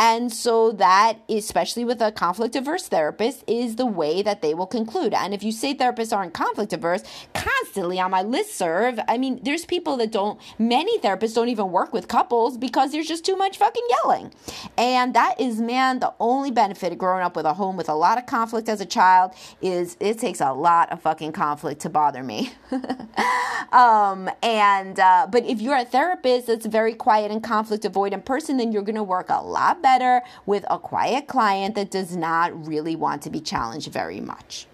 And 0.00 0.32
so 0.32 0.70
that, 0.72 1.18
especially 1.28 1.84
with 1.84 2.00
a 2.00 2.12
conflict 2.12 2.54
averse 2.54 2.86
therapist, 2.86 3.42
is 3.48 3.74
the 3.74 3.84
way 3.84 4.22
that 4.22 4.42
they 4.42 4.54
will 4.54 4.68
conclude. 4.68 5.12
And 5.12 5.34
if 5.34 5.42
you 5.42 5.50
say 5.50 5.74
therapists 5.74 6.16
aren't 6.16 6.34
conflict 6.34 6.72
averse, 6.72 7.02
constantly 7.34 7.98
on 7.98 8.12
my 8.12 8.22
list 8.22 8.54
serve, 8.56 9.00
I 9.08 9.18
mean, 9.18 9.40
there's 9.42 9.64
people 9.64 9.96
that 9.96 10.12
don't, 10.12 10.40
many 10.56 11.00
therapists 11.00 11.34
don't 11.34 11.48
even 11.48 11.72
work 11.72 11.92
with 11.92 12.06
couples 12.06 12.56
because 12.56 12.92
there's 12.92 13.08
just 13.08 13.24
too 13.24 13.34
much 13.34 13.58
fucking 13.58 13.82
yelling. 13.90 14.32
And 14.76 15.14
that 15.14 15.40
is, 15.40 15.60
man, 15.60 15.98
the 15.98 16.14
only 16.20 16.52
benefit 16.52 16.92
of 16.92 16.98
growing 16.98 17.24
up 17.24 17.34
with 17.34 17.44
a 17.44 17.54
home 17.54 17.76
with 17.76 17.88
a 17.88 17.94
lot 17.94 18.18
of 18.18 18.26
conflict 18.26 18.68
as 18.68 18.80
a 18.80 18.86
child 18.86 19.32
is 19.60 19.96
it 19.98 20.20
takes 20.20 20.40
a 20.40 20.52
lot 20.52 20.92
of 20.92 21.02
fucking 21.02 21.32
conflict 21.32 21.80
to 21.80 21.90
bother 21.90 22.22
me. 22.22 22.52
um, 23.72 24.30
and, 24.44 25.00
uh, 25.00 25.26
but 25.28 25.44
if 25.44 25.60
you're 25.60 25.76
a 25.76 25.84
therapist 25.84 26.46
that's 26.46 26.66
very 26.66 26.94
quiet 26.94 27.32
and 27.32 27.42
conflict 27.42 27.82
avoidant 27.82 28.24
person, 28.24 28.58
then 28.58 28.70
you're 28.70 28.82
going 28.82 28.94
to 28.94 29.02
work 29.02 29.28
a 29.28 29.42
lot 29.42 29.82
better 29.82 29.87
better 29.88 30.22
with 30.44 30.64
a 30.68 30.78
quiet 30.78 31.26
client 31.26 31.74
that 31.74 31.90
does 31.90 32.14
not 32.14 32.48
really 32.66 32.94
want 32.94 33.22
to 33.22 33.30
be 33.30 33.40
challenged 33.40 33.90
very 33.90 34.20
much. 34.20 34.66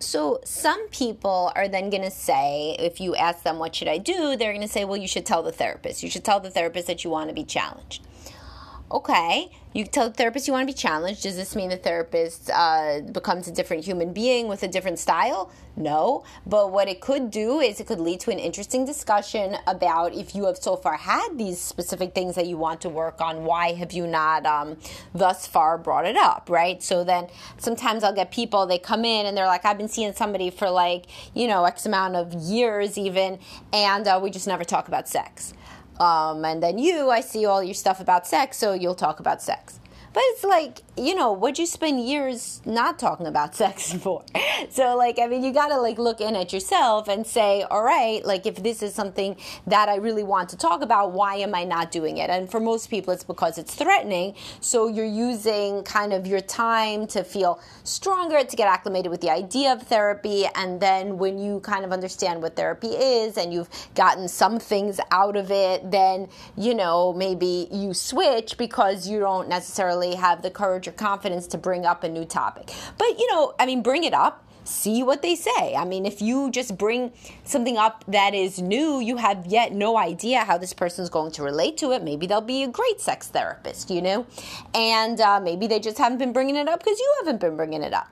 So, 0.00 0.40
some 0.44 0.82
people 0.90 1.50
are 1.56 1.66
then 1.66 1.90
going 1.90 2.02
to 2.02 2.10
say, 2.10 2.76
if 2.78 3.00
you 3.00 3.16
ask 3.16 3.42
them, 3.42 3.58
What 3.58 3.74
should 3.74 3.88
I 3.88 3.98
do? 3.98 4.36
they're 4.36 4.52
going 4.52 4.68
to 4.70 4.74
say, 4.76 4.84
Well, 4.84 5.00
you 5.04 5.08
should 5.08 5.26
tell 5.26 5.42
the 5.42 5.56
therapist. 5.62 6.02
You 6.04 6.10
should 6.10 6.24
tell 6.24 6.40
the 6.40 6.50
therapist 6.50 6.86
that 6.86 7.02
you 7.04 7.10
want 7.10 7.28
to 7.30 7.34
be 7.34 7.44
challenged. 7.44 8.00
Okay, 8.90 9.50
you 9.74 9.84
tell 9.84 10.08
the 10.08 10.14
therapist 10.14 10.46
you 10.46 10.54
want 10.54 10.66
to 10.66 10.72
be 10.72 10.76
challenged. 10.76 11.24
Does 11.24 11.36
this 11.36 11.54
mean 11.54 11.68
the 11.68 11.76
therapist 11.76 12.48
uh, 12.50 13.02
becomes 13.12 13.46
a 13.46 13.52
different 13.52 13.84
human 13.84 14.14
being 14.14 14.48
with 14.48 14.62
a 14.62 14.68
different 14.68 14.98
style? 14.98 15.52
No. 15.76 16.24
But 16.46 16.72
what 16.72 16.88
it 16.88 17.02
could 17.02 17.30
do 17.30 17.60
is 17.60 17.80
it 17.80 17.86
could 17.86 18.00
lead 18.00 18.20
to 18.20 18.30
an 18.30 18.38
interesting 18.38 18.86
discussion 18.86 19.56
about 19.66 20.14
if 20.14 20.34
you 20.34 20.46
have 20.46 20.56
so 20.56 20.74
far 20.74 20.96
had 20.96 21.36
these 21.36 21.60
specific 21.60 22.14
things 22.14 22.34
that 22.36 22.46
you 22.46 22.56
want 22.56 22.80
to 22.80 22.88
work 22.88 23.20
on, 23.20 23.44
why 23.44 23.74
have 23.74 23.92
you 23.92 24.06
not 24.06 24.46
um, 24.46 24.78
thus 25.14 25.46
far 25.46 25.76
brought 25.76 26.06
it 26.06 26.16
up, 26.16 26.48
right? 26.48 26.82
So 26.82 27.04
then 27.04 27.28
sometimes 27.58 28.02
I'll 28.04 28.14
get 28.14 28.30
people, 28.30 28.64
they 28.64 28.78
come 28.78 29.04
in 29.04 29.26
and 29.26 29.36
they're 29.36 29.44
like, 29.44 29.66
I've 29.66 29.76
been 29.76 29.88
seeing 29.88 30.14
somebody 30.14 30.48
for 30.48 30.70
like, 30.70 31.04
you 31.34 31.46
know, 31.46 31.66
X 31.66 31.84
amount 31.84 32.16
of 32.16 32.32
years 32.32 32.96
even, 32.96 33.38
and 33.70 34.08
uh, 34.08 34.18
we 34.22 34.30
just 34.30 34.46
never 34.46 34.64
talk 34.64 34.88
about 34.88 35.08
sex. 35.08 35.52
Um, 36.00 36.44
and 36.44 36.62
then 36.62 36.78
you, 36.78 37.10
I 37.10 37.20
see 37.20 37.44
all 37.46 37.62
your 37.62 37.74
stuff 37.74 38.00
about 38.00 38.26
sex, 38.26 38.56
so 38.56 38.72
you'll 38.72 38.94
talk 38.94 39.20
about 39.20 39.42
sex. 39.42 39.80
But 40.12 40.22
it's 40.26 40.44
like, 40.44 40.82
you 40.96 41.14
know, 41.14 41.32
what'd 41.32 41.58
you 41.58 41.66
spend 41.66 42.06
years 42.06 42.60
not 42.64 42.98
talking 42.98 43.26
about 43.26 43.54
sex 43.62 43.92
for? 43.92 44.24
So, 44.70 44.96
like, 44.96 45.18
I 45.18 45.26
mean, 45.26 45.44
you 45.44 45.52
gotta 45.52 45.80
like 45.80 45.98
look 45.98 46.20
in 46.20 46.34
at 46.34 46.52
yourself 46.52 47.08
and 47.08 47.26
say, 47.26 47.62
all 47.62 47.82
right, 47.82 48.24
like, 48.24 48.46
if 48.46 48.56
this 48.62 48.82
is 48.82 48.94
something 48.94 49.36
that 49.66 49.88
I 49.88 49.96
really 49.96 50.22
want 50.22 50.48
to 50.50 50.56
talk 50.56 50.82
about, 50.82 51.12
why 51.12 51.36
am 51.36 51.54
I 51.54 51.64
not 51.64 51.90
doing 51.90 52.18
it? 52.18 52.30
And 52.30 52.50
for 52.50 52.60
most 52.60 52.90
people, 52.90 53.12
it's 53.12 53.24
because 53.24 53.58
it's 53.58 53.74
threatening. 53.74 54.34
So 54.60 54.88
you're 54.88 55.04
using 55.04 55.82
kind 55.82 56.12
of 56.12 56.26
your 56.26 56.40
time 56.40 57.06
to 57.08 57.22
feel 57.22 57.60
stronger, 57.84 58.42
to 58.42 58.56
get 58.56 58.68
acclimated 58.68 59.10
with 59.10 59.20
the 59.20 59.30
idea 59.30 59.72
of 59.72 59.82
therapy. 59.82 60.46
And 60.54 60.80
then 60.80 61.18
when 61.18 61.38
you 61.38 61.60
kind 61.60 61.84
of 61.84 61.92
understand 61.92 62.42
what 62.42 62.56
therapy 62.56 62.88
is 62.88 63.36
and 63.36 63.52
you've 63.52 63.68
gotten 63.94 64.28
some 64.28 64.58
things 64.58 65.00
out 65.10 65.36
of 65.36 65.50
it, 65.50 65.90
then, 65.90 66.28
you 66.56 66.74
know, 66.74 67.12
maybe 67.12 67.68
you 67.70 67.94
switch 67.94 68.56
because 68.56 69.08
you 69.08 69.20
don't 69.20 69.48
necessarily 69.48 69.97
have 70.16 70.42
the 70.42 70.50
courage 70.50 70.88
or 70.88 70.92
confidence 70.92 71.46
to 71.48 71.58
bring 71.58 71.84
up 71.84 72.04
a 72.04 72.08
new 72.08 72.24
topic. 72.24 72.72
But, 72.96 73.18
you 73.18 73.26
know, 73.30 73.54
I 73.58 73.66
mean, 73.66 73.82
bring 73.82 74.04
it 74.04 74.14
up 74.14 74.47
see 74.68 75.02
what 75.02 75.22
they 75.22 75.34
say. 75.34 75.74
I 75.74 75.84
mean, 75.84 76.06
if 76.06 76.20
you 76.22 76.50
just 76.50 76.76
bring 76.76 77.12
something 77.44 77.76
up 77.76 78.04
that 78.08 78.34
is 78.34 78.60
new, 78.60 79.00
you 79.00 79.16
have 79.16 79.46
yet 79.46 79.72
no 79.72 79.96
idea 79.96 80.40
how 80.40 80.58
this 80.58 80.72
person 80.72 81.02
is 81.02 81.10
going 81.10 81.32
to 81.32 81.42
relate 81.42 81.76
to 81.78 81.92
it. 81.92 82.02
Maybe 82.02 82.26
they'll 82.26 82.40
be 82.40 82.62
a 82.62 82.68
great 82.68 83.00
sex 83.00 83.28
therapist, 83.28 83.90
you 83.90 84.02
know? 84.02 84.26
And 84.74 85.20
uh, 85.20 85.40
maybe 85.40 85.66
they 85.66 85.80
just 85.80 85.98
haven't 85.98 86.18
been 86.18 86.32
bringing 86.32 86.56
it 86.56 86.68
up 86.68 86.80
because 86.80 86.98
you 86.98 87.14
haven't 87.20 87.40
been 87.40 87.56
bringing 87.56 87.82
it 87.82 87.92
up. 87.92 88.08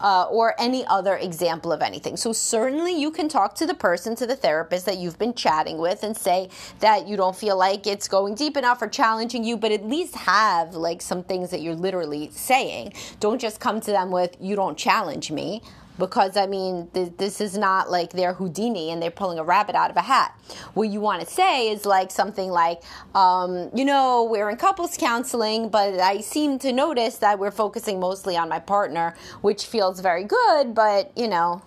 Uh, 0.00 0.24
or 0.24 0.54
any 0.60 0.84
other 0.86 1.16
example 1.16 1.72
of 1.72 1.80
anything. 1.80 2.16
So, 2.16 2.32
certainly, 2.32 3.00
you 3.00 3.10
can 3.10 3.28
talk 3.28 3.54
to 3.54 3.66
the 3.66 3.74
person, 3.74 4.14
to 4.16 4.26
the 4.26 4.36
therapist 4.36 4.84
that 4.86 4.98
you've 4.98 5.18
been 5.18 5.32
chatting 5.32 5.78
with, 5.78 6.02
and 6.02 6.14
say 6.14 6.50
that 6.80 7.06
you 7.06 7.16
don't 7.16 7.34
feel 7.34 7.56
like 7.56 7.86
it's 7.86 8.08
going 8.08 8.34
deep 8.34 8.56
enough 8.56 8.82
or 8.82 8.88
challenging 8.88 9.44
you, 9.44 9.56
but 9.56 9.72
at 9.72 9.86
least 9.86 10.16
have 10.16 10.74
like 10.74 11.00
some 11.00 11.22
things 11.22 11.50
that 11.50 11.62
you're 11.62 11.76
literally 11.76 12.28
saying. 12.32 12.92
Don't 13.20 13.40
just 13.40 13.60
come 13.60 13.80
to 13.80 13.90
them 13.92 14.10
with, 14.10 14.36
you 14.40 14.56
don't 14.56 14.76
challenge 14.76 15.30
me 15.30 15.62
because 15.98 16.36
I 16.36 16.46
mean, 16.46 16.88
th- 16.94 17.12
this 17.16 17.40
is 17.40 17.56
not 17.56 17.90
like 17.90 18.10
they're 18.10 18.34
Houdini 18.34 18.90
and 18.90 19.02
they're 19.02 19.10
pulling 19.10 19.38
a 19.38 19.44
rabbit 19.44 19.76
out 19.76 19.90
of 19.90 19.96
a 19.96 20.02
hat. 20.02 20.38
What 20.74 20.88
you 20.88 21.00
want 21.00 21.20
to 21.20 21.26
say 21.26 21.68
is 21.68 21.86
like 21.86 22.10
something 22.10 22.50
like, 22.50 22.82
um, 23.14 23.70
you 23.74 23.84
know, 23.84 24.24
we're 24.24 24.50
in 24.50 24.56
couples 24.56 24.96
counseling, 24.96 25.68
but 25.68 26.00
I 26.00 26.20
seem 26.20 26.58
to 26.60 26.72
notice 26.72 27.18
that 27.18 27.38
we're 27.38 27.50
focusing 27.50 28.00
mostly 28.00 28.36
on 28.36 28.48
my 28.48 28.58
partner, 28.58 29.14
which 29.40 29.66
feels 29.66 30.00
very 30.00 30.24
good, 30.24 30.74
but 30.74 31.12
you 31.16 31.28
know, 31.28 31.62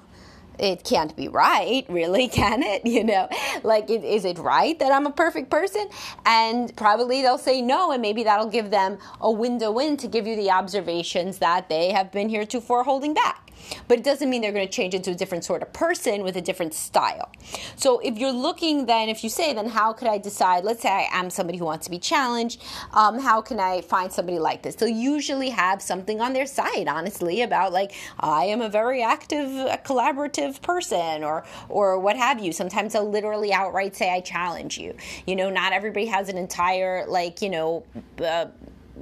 it 0.60 0.84
can't 0.84 1.16
be 1.16 1.28
right, 1.28 1.86
really, 1.90 2.28
can 2.28 2.64
it? 2.64 2.86
You 2.86 3.04
know, 3.04 3.30
like, 3.64 3.90
is 3.90 4.26
it 4.26 4.38
right 4.40 4.78
that 4.80 4.92
I'm 4.92 5.06
a 5.06 5.12
perfect 5.12 5.50
person? 5.50 5.88
And 6.26 6.76
probably 6.76 7.22
they'll 7.22 7.38
say 7.38 7.62
no, 7.62 7.92
and 7.92 8.02
maybe 8.02 8.24
that'll 8.24 8.50
give 8.50 8.72
them 8.72 8.98
a 9.22 9.32
window 9.32 9.78
in 9.80 9.98
to 9.98 10.08
give 10.08 10.26
you 10.26 10.36
the 10.36 10.52
observations 10.52 11.38
that 11.40 11.70
they 11.70 11.92
have 11.92 12.12
been 12.12 12.30
heretofore 12.30 12.84
holding 12.84 13.14
back. 13.14 13.47
But 13.88 13.98
it 14.00 14.04
doesn't 14.04 14.30
mean 14.30 14.42
they're 14.42 14.52
going 14.52 14.68
to 14.68 14.72
change 14.72 14.94
into 14.94 15.12
a 15.12 15.16
different 15.16 15.44
sort 15.44 15.62
of 15.62 15.72
person 15.74 16.24
with 16.24 16.36
a 16.36 16.42
different 16.42 16.74
style. 16.74 17.32
So 17.76 18.00
if 18.00 18.18
you're 18.18 18.32
looking, 18.32 18.86
then 18.86 19.10
if 19.10 19.24
you 19.24 19.30
say, 19.30 19.54
then 19.54 19.70
how 19.70 19.94
could 19.94 20.08
I 20.08 20.18
decide? 20.18 20.64
Let's 20.64 20.82
say 20.82 20.90
I 20.90 21.08
am 21.12 21.30
somebody 21.30 21.58
who 21.58 21.66
wants 21.66 21.86
to 21.86 21.92
be 21.92 22.00
challenged. 22.00 22.64
Um, 22.94 23.20
how 23.20 23.42
can 23.42 23.60
I 23.60 23.82
find 23.82 24.12
somebody 24.12 24.40
like 24.40 24.64
this? 24.64 24.76
They'll 24.76 24.90
usually 24.90 25.50
have 25.50 25.82
something 25.82 26.22
on 26.22 26.34
their 26.34 26.46
site, 26.46 26.88
honestly, 26.88 27.42
about 27.42 27.74
like 27.74 27.94
I 28.20 28.46
am 28.46 28.62
a 28.62 28.70
very 28.70 29.02
active, 29.04 29.50
uh, 29.50 29.78
collaborative 29.78 30.62
person, 30.62 31.24
or 31.24 31.46
or 31.70 32.00
what 32.00 32.16
have 32.18 32.40
you. 32.40 32.52
Sometimes 32.52 32.94
they'll 32.94 33.10
literally 33.10 33.54
outright 33.54 33.96
say, 33.96 34.12
"I 34.12 34.22
challenge 34.22 34.78
you." 34.78 34.96
You 35.26 35.36
know, 35.36 35.50
not 35.50 35.74
everybody 35.74 36.06
has 36.08 36.30
an 36.30 36.38
entire 36.38 37.06
like 37.08 37.42
you 37.42 37.50
know. 37.50 37.84
Uh, 38.24 38.48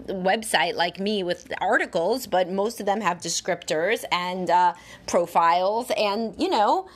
website 0.08 0.75
like 0.75 1.00
me 1.00 1.24
with 1.24 1.52
articles, 1.62 2.28
but 2.28 2.50
most 2.50 2.80
of 2.80 2.86
them 2.86 3.02
have 3.02 3.20
descriptors 3.20 4.04
and 4.12 4.50
uh, 4.50 4.74
profiles, 5.08 5.92
and 5.98 6.36
you 6.42 6.50
know. 6.50 6.88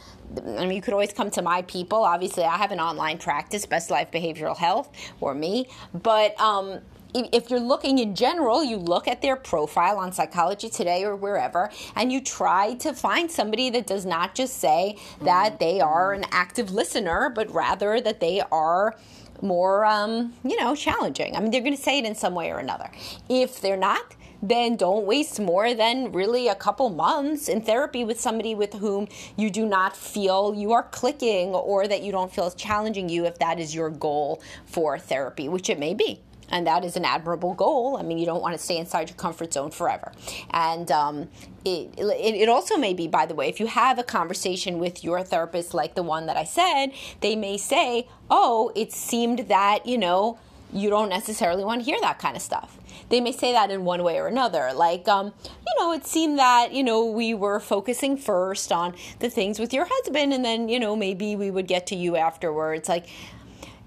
I 0.46 0.68
mean, 0.68 0.74
you 0.74 0.82
could 0.84 0.94
always 0.94 1.12
come 1.12 1.32
to 1.32 1.42
my 1.42 1.64
people. 1.64 2.04
Obviously, 2.04 2.44
I 2.44 2.56
have 2.56 2.72
an 2.72 2.80
online 2.80 3.18
practice, 3.18 3.66
Best 3.66 3.90
Life 3.90 4.12
Behavioral 4.12 4.56
Health, 4.56 4.92
or 5.20 5.34
me. 5.34 5.68
But 5.92 6.40
um, 6.40 6.82
if 7.14 7.50
you're 7.50 7.60
looking 7.60 7.98
in 7.98 8.16
general, 8.16 8.64
you 8.64 8.78
look 8.78 9.08
at 9.08 9.22
their 9.22 9.36
profile 9.36 9.98
on 9.98 10.12
Psychology 10.12 10.70
Today 10.70 11.04
or 11.04 11.16
wherever, 11.16 11.72
and 11.96 12.12
you 12.12 12.22
try 12.22 12.76
to 12.76 12.94
find 12.94 13.32
somebody 13.32 13.70
that 13.72 13.88
does 13.88 14.06
not 14.06 14.36
just 14.36 14.58
say 14.58 14.98
that 15.22 15.60
they 15.60 15.82
are 15.82 16.14
an 16.14 16.26
active 16.32 16.72
listener, 16.72 17.32
but 17.34 17.52
rather 17.52 18.00
that 18.00 18.20
they 18.20 18.42
are 18.52 18.96
more, 19.42 19.86
um, 19.86 20.34
you 20.44 20.56
know, 20.58 20.76
challenging. 20.76 21.36
I 21.36 21.40
mean, 21.40 21.52
they're 21.52 21.62
going 21.62 21.76
to 21.76 21.82
say 21.82 22.00
it 22.00 22.06
in 22.06 22.16
some 22.16 22.36
way 22.36 22.52
or 22.52 22.58
another. 22.58 22.90
If 23.30 23.62
they're 23.62 23.78
not, 23.78 24.16
then 24.42 24.78
don't 24.78 25.06
waste 25.06 25.40
more 25.40 25.74
than 25.74 26.12
really 26.12 26.48
a 26.48 26.56
couple 26.56 26.90
months 26.90 27.50
in 27.50 27.62
therapy 27.62 28.06
with 28.06 28.20
somebody 28.20 28.56
with 28.56 28.74
whom 28.76 29.08
you 29.36 29.50
do 29.50 29.66
not 29.66 29.98
feel 29.98 30.54
you 30.56 30.72
are 30.72 30.84
clicking 30.84 31.50
or 31.50 31.88
that 31.88 32.04
you 32.04 32.12
don't 32.12 32.34
feel 32.34 32.48
is 32.48 32.56
challenging 32.56 33.10
you 33.10 33.26
if 33.26 33.38
that 33.40 33.60
is 33.60 33.76
your 33.76 33.90
goal 33.90 34.42
for 34.66 34.98
therapy, 34.98 35.50
which 35.50 35.70
it 35.70 35.78
may 35.78 35.94
be 35.94 36.22
and 36.52 36.66
that 36.68 36.84
is 36.84 36.96
an 36.96 37.06
admirable 37.06 37.54
goal. 37.54 37.98
I 37.98 38.04
mean, 38.04 38.18
you 38.18 38.26
don't 38.26 38.42
want 38.42 38.58
to 38.58 38.64
stay 38.64 38.78
inside 38.78 39.10
your 39.10 39.18
comfort 39.18 39.54
zone 39.54 39.72
forever. 39.72 40.12
And 40.52 40.92
um, 40.92 41.30
it, 41.78 42.36
it, 42.36 42.50
also 42.50 42.78
may 42.78 42.94
be, 42.94 43.08
by 43.08 43.26
the 43.26 43.36
way, 43.36 43.48
if 43.48 43.60
you 43.60 43.68
have 43.68 44.00
a 44.00 44.04
conversation 44.04 44.80
with 44.80 45.04
your 45.04 45.24
therapist, 45.24 45.74
like 45.74 45.96
the 45.96 46.04
one 46.04 46.26
that 46.28 46.38
I 46.38 46.44
said, 46.44 46.92
they 47.22 47.36
may 47.36 47.58
say, 47.58 48.08
Oh, 48.30 48.72
it 48.76 48.92
seemed 48.92 49.40
that, 49.50 49.86
you 49.86 49.98
know, 49.98 50.38
you 50.72 50.90
don't 50.90 51.10
necessarily 51.10 51.64
want 51.64 51.82
to 51.82 51.86
hear 51.86 52.00
that 52.02 52.20
kind 52.20 52.36
of 52.36 52.42
stuff. 52.42 52.78
They 53.10 53.22
may 53.22 53.32
say 53.32 53.54
that 53.54 53.72
in 53.72 53.86
one 53.86 54.04
way 54.04 54.20
or 54.20 54.28
another. 54.28 54.72
Like, 54.74 55.08
um, 55.08 55.34
you 55.44 55.74
know, 55.80 55.92
it 55.94 56.06
seemed 56.06 56.38
that, 56.38 56.74
you 56.74 56.84
know, 56.84 57.06
we 57.06 57.34
were 57.34 57.60
focusing 57.60 58.18
first 58.18 58.72
on 58.72 58.96
the 59.20 59.30
things 59.30 59.58
with 59.60 59.74
your 59.74 59.88
husband, 59.90 60.32
and 60.32 60.46
then, 60.46 60.70
you 60.70 60.80
know, 60.80 60.96
maybe 60.96 61.36
we 61.36 61.50
would 61.50 61.68
get 61.68 61.88
to 61.88 61.96
you 61.96 62.16
afterwards. 62.16 62.88
Like, 62.88 63.08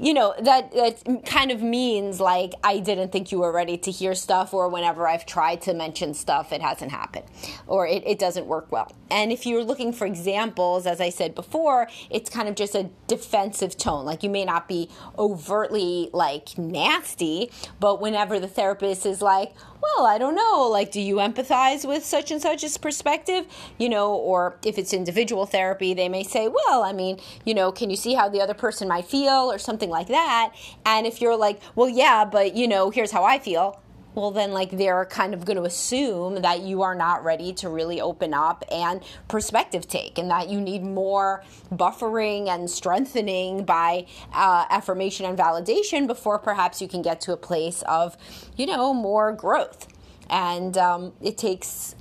you 0.03 0.13
know 0.13 0.35
that 0.43 0.73
that 0.73 1.25
kind 1.25 1.53
of 1.53 1.63
means 1.63 2.21
like 2.21 2.55
I 2.65 2.81
didn't 2.81 3.13
think 3.13 3.31
you 3.31 3.39
were 3.39 3.53
ready 3.53 3.79
to 3.79 3.91
hear 3.91 4.15
stuff, 4.17 4.53
or 4.53 4.69
whenever 4.69 5.07
I've 5.07 5.25
tried 5.25 5.63
to 5.63 5.75
mention 5.75 6.13
stuff, 6.13 6.53
it 6.53 6.61
hasn't 6.61 6.91
happened, 6.91 7.27
or 7.69 7.87
it, 7.87 8.03
it 8.05 8.19
doesn't 8.19 8.47
work 8.47 8.73
well. 8.73 8.91
And 9.11 9.31
if 9.31 9.47
you're 9.47 9.63
looking 9.63 9.93
for 9.93 10.07
examples, 10.07 10.87
as 10.87 11.01
I 11.01 11.11
said 11.11 11.37
before, 11.37 11.89
it's 12.11 12.29
kind 12.29 12.49
of 12.49 12.57
just 12.57 12.75
a 12.75 12.91
defensive 13.07 13.77
tone. 13.77 14.05
Like 14.05 14.25
you 14.25 14.31
may 14.31 14.45
not 14.45 14.67
be 14.67 14.91
overtly 15.17 16.11
like 16.13 16.59
nasty, 16.59 17.53
but 17.79 18.01
whenever 18.01 18.41
the 18.41 18.49
therapist 18.49 19.07
is 19.07 19.23
like, 19.23 19.55
well, 19.83 20.07
I 20.07 20.17
don't 20.17 20.37
know, 20.37 20.69
like, 20.69 20.93
do 20.93 21.01
you 21.01 21.17
empathize 21.17 21.87
with 21.87 22.05
such 22.05 22.31
and 22.31 22.41
such's 22.41 22.79
perspective? 22.79 23.47
You 23.79 23.89
know, 23.89 24.15
or 24.15 24.57
if 24.65 24.79
it's 24.79 24.93
individual 24.93 25.45
therapy, 25.45 25.93
they 25.93 26.09
may 26.09 26.23
say, 26.23 26.49
well, 26.49 26.85
I 26.85 26.93
mean, 26.93 27.19
you 27.45 27.53
know, 27.53 27.73
can 27.73 27.91
you 27.91 27.97
see 27.97 28.15
how 28.15 28.29
the 28.29 28.41
other 28.41 28.55
person 28.55 28.89
might 28.89 29.07
feel 29.07 29.51
or 29.51 29.59
something 29.59 29.91
like 29.93 30.09
that? 30.09 30.53
And 30.85 31.07
if 31.07 31.21
you're 31.21 31.37
like, 31.37 31.61
well, 31.77 31.89
yeah, 31.89 32.25
but, 32.25 32.57
you 32.57 32.67
know, 32.67 32.91
here's 32.91 33.13
how 33.13 33.23
I 33.23 33.39
feel, 33.39 33.81
well 34.15 34.31
then 34.31 34.53
like 34.53 34.71
they're 34.71 35.05
kind 35.07 35.35
of 35.35 35.45
going 35.45 35.57
to 35.57 35.65
assume 35.65 36.43
that 36.43 36.61
you 36.61 36.83
are 36.83 36.95
not 36.95 37.25
ready 37.25 37.53
to 37.55 37.69
really 37.69 38.01
open 38.01 38.35
up 38.35 38.65
and 38.71 39.03
perspective 39.29 39.89
take 39.89 40.19
and 40.19 40.31
that 40.31 40.49
you 40.49 40.61
need 40.61 40.83
more 40.83 41.43
buffering 41.73 42.49
and 42.49 42.69
strengthening 42.71 43.65
by 43.65 44.07
uh, 44.35 44.67
affirmation 44.71 45.27
and 45.27 45.39
validation 45.39 46.07
before 46.07 46.39
perhaps 46.39 46.83
you 46.83 46.89
can 46.89 47.03
get 47.03 47.21
to 47.21 47.33
a 47.33 47.37
place 47.37 47.83
of 47.83 48.17
you 48.57 48.67
know 48.67 48.93
more 48.93 49.33
growth 49.33 49.89
and 50.29 50.77
um, 50.79 51.13
it 51.21 51.37
takes 51.37 51.95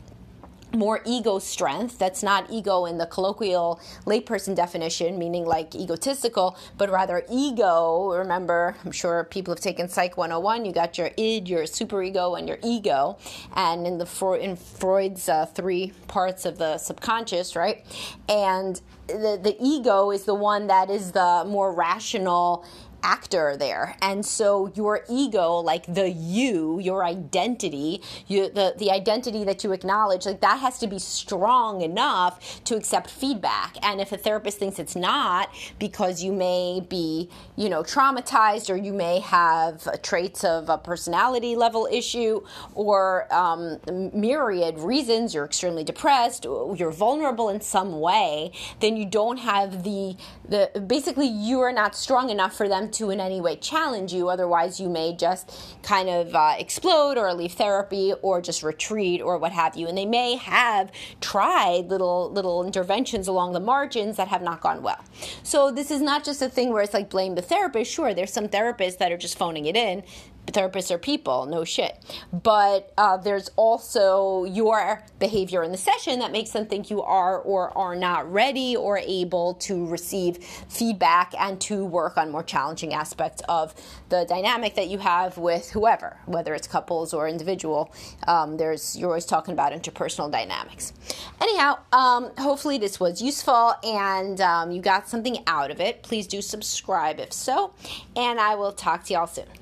more 0.73 1.01
ego 1.05 1.39
strength. 1.39 1.97
That's 1.97 2.23
not 2.23 2.49
ego 2.49 2.85
in 2.85 2.97
the 2.97 3.05
colloquial 3.05 3.79
layperson 4.05 4.55
definition, 4.55 5.17
meaning 5.17 5.45
like 5.45 5.75
egotistical, 5.75 6.57
but 6.77 6.89
rather 6.89 7.23
ego. 7.29 8.13
Remember, 8.13 8.75
I'm 8.85 8.91
sure 8.91 9.23
people 9.25 9.53
have 9.53 9.61
taken 9.61 9.89
Psych 9.89 10.17
101. 10.17 10.65
You 10.65 10.71
got 10.71 10.97
your 10.97 11.11
id, 11.17 11.47
your 11.47 11.63
superego, 11.63 12.37
and 12.37 12.47
your 12.47 12.57
ego. 12.63 13.17
And 13.55 13.85
in 13.85 13.97
the 13.97 14.07
in 14.41 14.55
Freud's 14.55 15.29
uh, 15.29 15.45
three 15.45 15.93
parts 16.07 16.45
of 16.45 16.57
the 16.57 16.77
subconscious, 16.77 17.55
right? 17.55 17.85
And 18.29 18.81
the, 19.07 19.39
the 19.41 19.57
ego 19.59 20.11
is 20.11 20.23
the 20.23 20.35
one 20.35 20.67
that 20.67 20.89
is 20.89 21.11
the 21.11 21.43
more 21.47 21.73
rational 21.73 22.65
actor 23.03 23.57
there. 23.57 23.95
And 24.01 24.25
so 24.25 24.71
your 24.75 25.05
ego, 25.09 25.55
like 25.57 25.91
the 25.93 26.09
you, 26.09 26.79
your 26.79 27.03
identity, 27.03 28.01
you, 28.27 28.49
the, 28.49 28.75
the 28.77 28.91
identity 28.91 29.43
that 29.43 29.63
you 29.63 29.71
acknowledge, 29.71 30.25
like 30.25 30.41
that 30.41 30.59
has 30.59 30.79
to 30.79 30.87
be 30.87 30.99
strong 30.99 31.81
enough 31.81 32.63
to 32.65 32.75
accept 32.75 33.09
feedback. 33.09 33.77
And 33.83 34.01
if 34.01 34.11
a 34.11 34.17
therapist 34.17 34.57
thinks 34.59 34.79
it's 34.79 34.95
not, 34.95 35.49
because 35.79 36.23
you 36.23 36.31
may 36.31 36.81
be, 36.87 37.29
you 37.55 37.69
know, 37.69 37.83
traumatized 37.83 38.69
or 38.69 38.75
you 38.75 38.93
may 38.93 39.19
have 39.19 40.01
traits 40.01 40.43
of 40.43 40.69
a 40.69 40.77
personality 40.77 41.55
level 41.55 41.87
issue 41.91 42.41
or 42.75 43.31
um, 43.33 43.79
myriad 44.13 44.79
reasons, 44.79 45.33
you're 45.33 45.45
extremely 45.45 45.83
depressed, 45.83 46.45
you're 46.45 46.91
vulnerable 46.91 47.49
in 47.49 47.61
some 47.61 47.99
way, 47.99 48.51
then 48.79 48.95
you 48.97 49.05
don't 49.05 49.37
have 49.37 49.83
the, 49.83 50.15
the 50.47 50.79
basically 50.87 51.27
you 51.27 51.59
are 51.59 51.71
not 51.71 51.95
strong 51.95 52.29
enough 52.29 52.55
for 52.55 52.67
them 52.67 52.90
to 52.93 53.09
in 53.09 53.19
any 53.19 53.41
way 53.41 53.55
challenge 53.55 54.13
you. 54.13 54.29
Otherwise, 54.29 54.79
you 54.79 54.89
may 54.89 55.15
just 55.15 55.51
kind 55.83 56.09
of 56.09 56.35
uh, 56.35 56.55
explode 56.57 57.17
or 57.17 57.33
leave 57.33 57.53
therapy 57.53 58.13
or 58.21 58.41
just 58.41 58.63
retreat 58.63 59.21
or 59.21 59.37
what 59.37 59.51
have 59.51 59.75
you. 59.75 59.87
And 59.87 59.97
they 59.97 60.05
may 60.05 60.35
have 60.35 60.91
tried 61.19 61.87
little 61.87 62.31
little 62.31 62.63
interventions 62.65 63.27
along 63.27 63.53
the 63.53 63.59
margins 63.59 64.17
that 64.17 64.27
have 64.27 64.41
not 64.41 64.61
gone 64.61 64.81
well. 64.81 65.03
So 65.43 65.71
this 65.71 65.91
is 65.91 66.01
not 66.01 66.23
just 66.23 66.41
a 66.41 66.49
thing 66.49 66.71
where 66.71 66.83
it's 66.83 66.93
like 66.93 67.09
blame 67.09 67.35
the 67.35 67.41
therapist. 67.41 67.91
Sure, 67.91 68.13
there's 68.13 68.33
some 68.33 68.47
therapists 68.47 68.97
that 68.97 69.11
are 69.11 69.17
just 69.17 69.37
phoning 69.37 69.65
it 69.65 69.75
in 69.75 70.03
therapists 70.53 70.91
are 70.91 70.97
people, 70.97 71.45
no 71.45 71.63
shit. 71.63 71.97
But 72.31 72.93
uh, 72.97 73.17
there's 73.17 73.49
also 73.55 74.43
your 74.45 75.03
behavior 75.19 75.63
in 75.63 75.71
the 75.71 75.77
session 75.77 76.19
that 76.19 76.31
makes 76.31 76.51
them 76.51 76.65
think 76.65 76.89
you 76.89 77.01
are 77.01 77.39
or 77.39 77.75
are 77.77 77.95
not 77.95 78.31
ready 78.31 78.75
or 78.75 78.97
able 78.97 79.55
to 79.55 79.85
receive 79.87 80.37
feedback 80.37 81.33
and 81.39 81.59
to 81.61 81.85
work 81.85 82.17
on 82.17 82.31
more 82.31 82.43
challenging 82.43 82.93
aspects 82.93 83.41
of 83.47 83.73
the 84.09 84.25
dynamic 84.27 84.75
that 84.75 84.87
you 84.87 84.97
have 84.97 85.37
with 85.37 85.71
whoever, 85.71 86.17
whether 86.25 86.53
it's 86.53 86.67
couples 86.67 87.13
or 87.13 87.27
individual. 87.27 87.93
Um, 88.27 88.57
there's 88.57 88.97
you're 88.97 89.09
always 89.09 89.25
talking 89.25 89.53
about 89.53 89.71
interpersonal 89.73 90.31
dynamics. 90.31 90.93
Anyhow, 91.39 91.79
um, 91.91 92.31
hopefully 92.37 92.77
this 92.77 92.99
was 92.99 93.21
useful 93.21 93.73
and 93.83 94.39
um, 94.41 94.71
you 94.71 94.81
got 94.81 95.07
something 95.07 95.43
out 95.47 95.71
of 95.71 95.79
it. 95.79 96.03
Please 96.03 96.27
do 96.27 96.41
subscribe 96.41 97.19
if 97.19 97.33
so, 97.33 97.73
and 98.15 98.39
I 98.39 98.55
will 98.55 98.71
talk 98.71 99.03
to 99.05 99.13
y'all 99.13 99.27
soon. 99.27 99.60